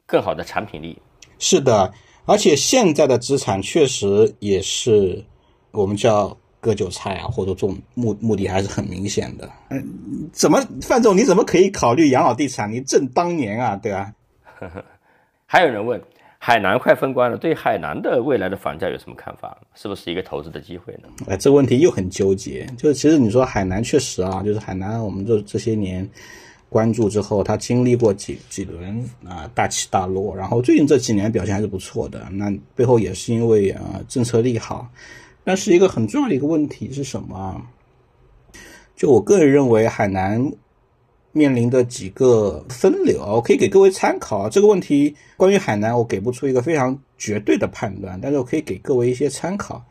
[0.06, 1.02] 更好的产品力。
[1.40, 1.92] 是的，
[2.26, 5.26] 而且现在的资产确实也是
[5.72, 6.38] 我们叫。
[6.62, 9.50] 割韭菜啊，或者这种目目的还是很明显的。
[9.70, 12.72] 嗯，怎么范总，你怎么可以考虑养老地产？
[12.72, 14.14] 你正当年啊，对吧？
[15.46, 16.02] 还有人问，
[16.38, 19.58] 海南快封关了，对海南的未来的房价有什么看法？
[19.74, 21.08] 是不是一个投资的机会呢？
[21.28, 22.66] 哎，这个问题又很纠结。
[22.78, 26.08] 就是其实你说海南确实啊，就是海南，我们这这些年
[26.68, 32.28] 关注之后，它经历过几几轮啊大起大落，然后最近这几年表现还是不错的。
[32.32, 34.90] 那背后也是因为啊政策利好。
[35.50, 37.60] 但是一个很重要的一个问题是什么？
[38.96, 40.40] 就我个人认为，海南
[41.32, 44.48] 面临的几个分流，我可以给各位参考。
[44.48, 49.84] 这个问题关于海南，我给不出一个非常绝对的判断，但是我可以给各位一些参考。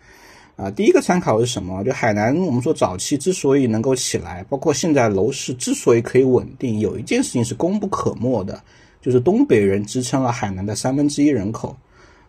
[0.55, 1.83] 啊，第一个参考是什么？
[1.83, 8.63] 就海南，我们说早期之所以能够起来，包括现在楼市之所以可以稳定，有一件事情是功不可没的，
[9.03, 11.77] 就是东北人支撑了海南的三分之一人口。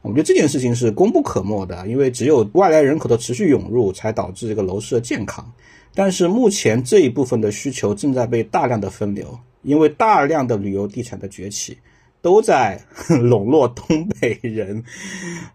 [0.02, 5.45] 我们觉得这件事情是功不可没的，因为只有外来人口的持续涌入，才导致这个楼市的健康。
[5.93, 11.78] 但是目前这一部分的需求正在被大量的分流，因为大量的旅游地产的崛起，
[12.22, 12.80] 都在
[13.20, 14.82] 笼络东北人。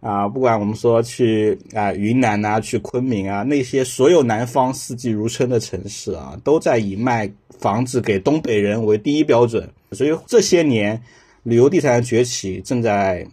[0.01, 9.67] 啊，不管我们说去啊云南呐，去昆明啊，那些所有南方四季如春的城市啊，都在以卖房子给东北人为第一标准。
[9.93, 11.01] 所以这些年
[11.45, 13.27] 旅游地产的崛起正在。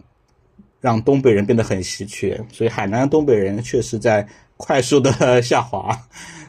[0.82, 4.26] 让东北人变得很稀缺，所以海南的东北人确实在
[4.56, 5.10] 快速的
[5.40, 5.96] 下滑，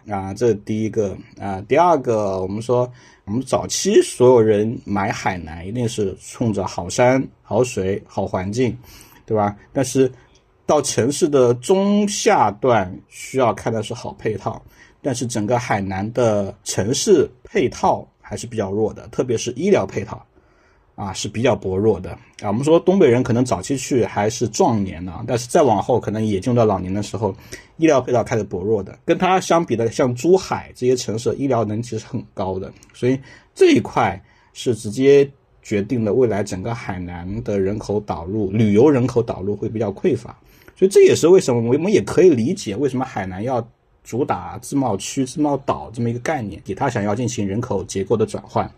[0.09, 1.61] 啊，这第一个啊。
[1.67, 2.91] 第二个，我们说
[3.25, 8.75] 我们早期所有人买海南一定是冲着好山好水好环境，
[9.23, 9.55] 对吧？
[9.71, 10.11] 但是
[10.65, 14.59] 到城市的中下段需要看的是好配套，
[14.99, 20.25] 但是整个海南的城市配套还是比较弱的，特别是医疗配套。
[20.95, 22.47] 啊，是比较薄弱的啊。
[22.47, 27.35] 我们说东北人可能早期去还是壮年呢，但是再往后可能也进入到老年的时候，
[27.77, 28.97] 医疗配套开始薄弱的。
[29.05, 33.19] 跟它相比的，像珠海这些城市，医疗能其实很高的，所以
[33.55, 34.21] 这一块
[34.53, 35.29] 是直接
[35.61, 40.37] 决定了未来整个海南的人口导入、旅游人口导入会比较匮乏。
[40.75, 43.65] 所以这也是为什么我们也可以理解为什么海南要
[44.03, 48.69] 主打自贸区、自贸岛这么一个概念，给他想要进行人口结构的转换。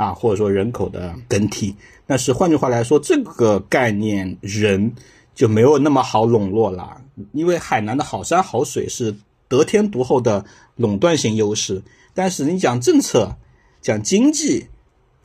[0.00, 1.76] 啊，或者说人口的更替，
[2.06, 4.90] 但是换句话来说，这个概念人
[5.34, 6.98] 就没有那么好笼络了，
[7.32, 9.14] 因为海南的好山好水是
[9.46, 10.42] 得天独厚的
[10.76, 11.82] 垄断性优势，
[12.14, 13.36] 但是你讲政策、
[13.82, 14.66] 讲经济，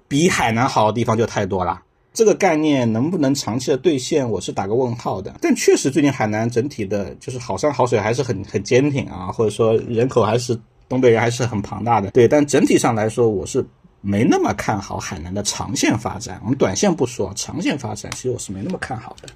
[0.09, 1.81] 比海南好的地方就太多了。
[2.11, 5.33] 这个概念能不能长期的兑现，我是打个问号的。
[5.41, 10.59] 但确实，最近海南整体的就是好山好水还是很很坚挺啊，或者说人口还是
[10.89, 12.11] 东北人还是很庞大的。
[12.11, 13.65] 对，但整体上来说，我是。
[14.07, 19.27] 没那么看好海南的长线发展，我们短线不说，长线发展其实我是没那么看好的。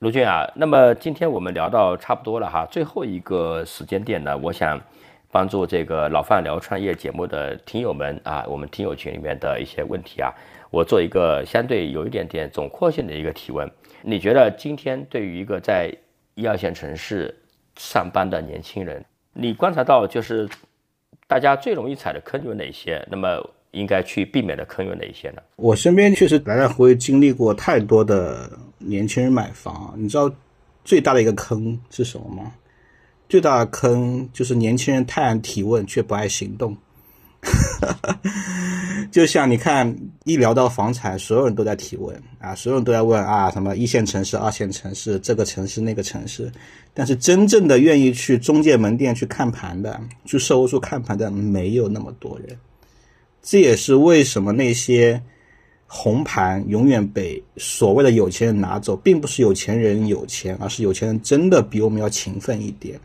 [0.00, 4.78] 卢俊啊，那么今天我们聊到差不多了哈，最后一个时间点呢，我想
[5.30, 10.30] 帮助这个老范聊创业节目的听友们啊，我们听友群里面的一些问题啊，
[10.70, 13.70] 我做一个相对有一点点总括性的一个提问。
[14.02, 15.90] 你觉得今天对于一个在
[16.34, 17.34] 一二线城市
[17.76, 19.02] 上班的年轻人，
[19.32, 20.46] 你观察到就是
[21.26, 23.02] 大家最容易踩的坑有哪些？
[23.10, 23.42] 那么
[23.72, 25.42] 应该去避免的坑有哪些呢？
[25.56, 30.32] 我身边确实来来回回经历过太多的年轻人买房，你知道
[30.84, 32.52] 最大的一个坑是什么吗？
[33.28, 36.76] 最大的坑就是年轻人太爱提问却不爱行动，
[39.12, 46.50] 就像你看，一聊到房产，所有人都在提问啊，所有人都在问啊，什么一线城市、二线城市，这个城市那个城市，
[46.92, 52.58] 但是真正的愿意去中介门店去看盘的，去售楼处看盘的，没有那么多人。
[53.42, 55.22] 这也是为什么那些
[55.86, 63.00] 红盘永远被所谓的有钱人拿走，并不是有钱人有钱，而是有钱人真的比我们要勤奋一点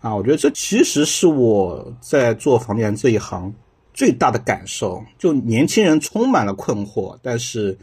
[0.00, 0.14] 啊！
[0.14, 3.52] 我觉得这其实是我在做房地产这一行。
[3.94, 7.76] 最大的感受，就年轻人充满了困惑，但是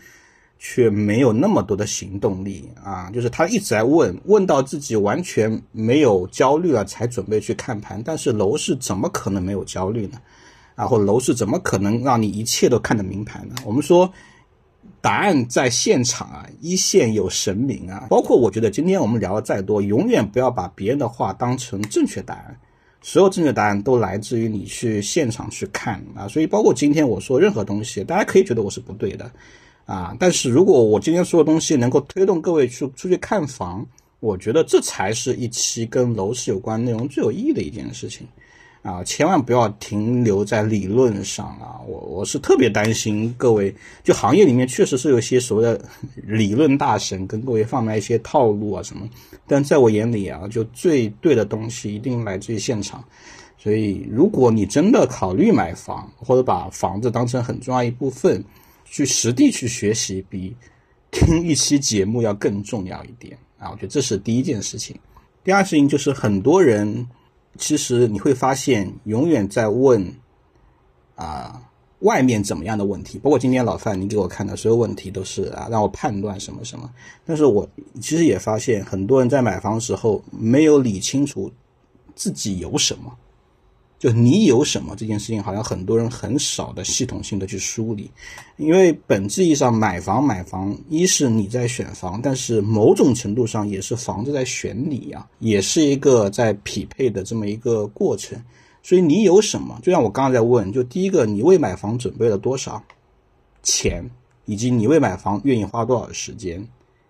[0.58, 3.12] 却没有那么多的行动力啊！
[3.14, 8.02] 就是他一直在问，问到自己完全没有焦虑了，才准备去看盘。
[8.02, 10.18] 但是楼市怎么可能没有焦虑呢？
[10.76, 13.56] 啊，或楼市怎么可能让你一切都看得明盘呢？
[13.66, 14.12] 我们说，
[15.02, 18.08] 答案在现场啊，一线有神明啊！
[18.10, 22.60] 包括我觉得今天我们聊的再多，永远不要把别人的话当成正确答案。
[23.02, 29.32] 所有正确答案都来自于你去现场去看啊，所以包括今天我说任何东西，大家可以觉得我是不对的，
[29.86, 33.86] 啊，但是如果我今天说的东西能够推动各位去出去看房，
[34.20, 38.28] 我觉得这才是一期跟楼市有关内容最有意义的一件事情。
[38.86, 41.82] 啊，千万不要停留在理论上啊！
[41.88, 43.74] 我我是特别担心各位，
[44.04, 45.84] 就行业里面确实是有些所谓的
[46.24, 49.10] 理论大神跟各位贩卖一些套路啊什么，
[49.48, 53.04] 但在我眼里啊，就最对的东西一定来自于现场。
[53.58, 58.44] 所以，如果你真的考虑买房，或者把房子当成很重要一部分，
[58.86, 60.56] 去实地去学习，比
[61.10, 63.72] 听一期节目要更重要一点啊！
[63.72, 64.96] 我觉得这是第一件事情。
[65.44, 67.08] 第二事情就是很多人。
[67.58, 70.14] 其实你会发现，永远在问
[71.16, 71.62] 啊
[72.00, 73.18] 外面怎么样的问题。
[73.18, 76.90] 包括今天老范你给我看的所有问题，都是啊让我判断什么什么。
[77.26, 77.68] 但是我
[78.02, 81.52] 其实也发现，很多人在买房时候没有理清楚
[82.16, 83.16] 自己有什么。
[84.06, 88.12] 就你有什么这件事情，好像很多人很少的系统性的去梳理，
[88.56, 98.40] 因为本质意义上买房买房，一是你在选房，但是某种程度上也是房子在选你呀，也是一个在匹配的这么一个过程。
[98.84, 99.80] 所以你有什么？
[99.82, 102.80] 就像我刚刚在问，就第一个，你为买房准备了多少
[103.64, 104.08] 钱，
[104.46, 106.64] 以及你为买房愿意花多少时间，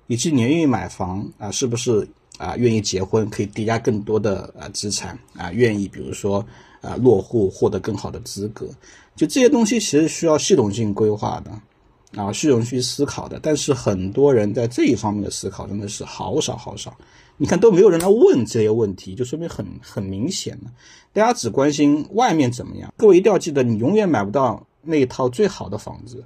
[0.07, 6.45] 以及你愿意买房啊，是不是啊愿意结婚可以叠加更多的啊资产啊，愿意比如说。
[6.86, 8.67] 啊，落户获得更好的资格，
[9.15, 13.39] 就这些东西其实需要系统性规划的，啊，系统去思考的。
[13.41, 16.95] 但是很多人在这一方面的思考真的是好少好少。
[17.38, 20.71] 你看都没有人来问这些问题，就说明很很明显了。
[21.11, 22.93] 大家只关心外面怎么样。
[22.95, 26.23] 各位一定要记得，你永远买不到那一套最好的房子，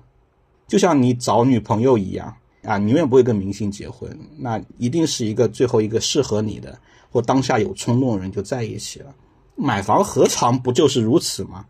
[0.68, 2.32] 就像你找女朋友一样
[2.62, 6.78] 啊，你永远不会跟明星结婚，那一定是一个最后一个适合你的，
[7.10, 9.16] 或当下有冲动的人就在一起了。
[9.60, 11.66] 买房何尝不就是如此吗？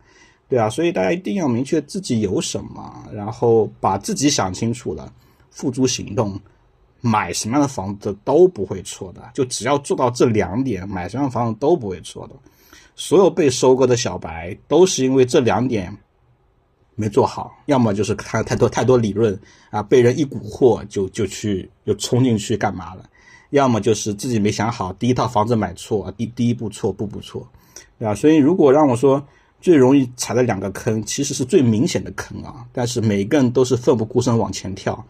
[0.47, 5.11] 对啊，所以大家一定要明确自己有什么，然后把自己想清楚了，
[5.51, 6.39] 付诸行动，
[7.01, 9.31] 买什么样的房子都不会错的。
[9.33, 12.35] 就只要做到这两点，买什么样的房子都不会错的。
[12.95, 15.95] 所有被收割的小白都是因为这两点
[16.95, 23.07] 没做好，要么就是看太多太多理论啊，被人一蛊惑就就去就冲进去干嘛了，
[23.51, 27.47] 要么就是自己没想好，第一套房子买错，第第一步错，步步错。
[27.97, 28.15] 对吧？
[28.15, 29.25] 所以如果让我说
[29.61, 32.65] 最容易踩的两个坑，其实是最明显的坑啊。
[32.71, 35.05] 但是每个人都是奋不顾身往前跳，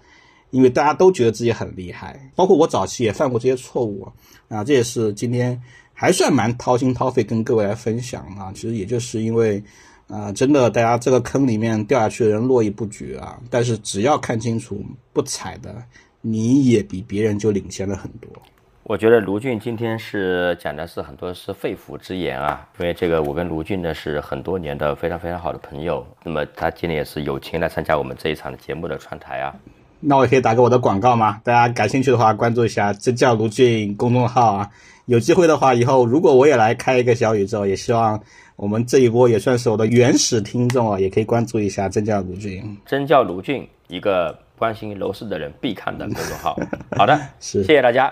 [0.50, 2.32] 因为大家都觉得自己很厉害。
[2.36, 4.08] 包括我早期也犯过这些错误
[4.48, 4.64] 啊。
[4.64, 5.62] 这也是今天
[5.94, 8.52] 还算蛮掏心掏肺跟各位来分享啊。
[8.54, 9.64] 其实也就是因为
[10.08, 13.40] 啊，真的大家这个坑里面掉下去的人络绎不绝啊。
[13.52, 15.84] 但是只要看清楚不踩的，
[16.22, 18.30] 你也比别人就领先了很多。
[18.90, 29.54] 我觉得卢俊今天是讲的是很多是肺腑之言啊，因为这个我跟卢俊呢是很多年的非常非常好的朋友，那么他今天也是友情来参加我们这一场的节目的串台啊。
[30.00, 31.40] 那我也可以打个我的广告吗？
[31.44, 34.68] 大家感兴趣的话，关注一下真叫卢俊公众号啊。
[35.06, 38.20] 有机会的话，以后如果我也来开一个小宇宙，也希望
[38.56, 42.76] 我们这一波也算是我的原始听众啊，也可以关注一下真叫卢俊。
[42.88, 46.58] 真叫卢俊，一个关心楼市的人必看的公众号。
[46.98, 48.12] 好的，是，谢谢大家。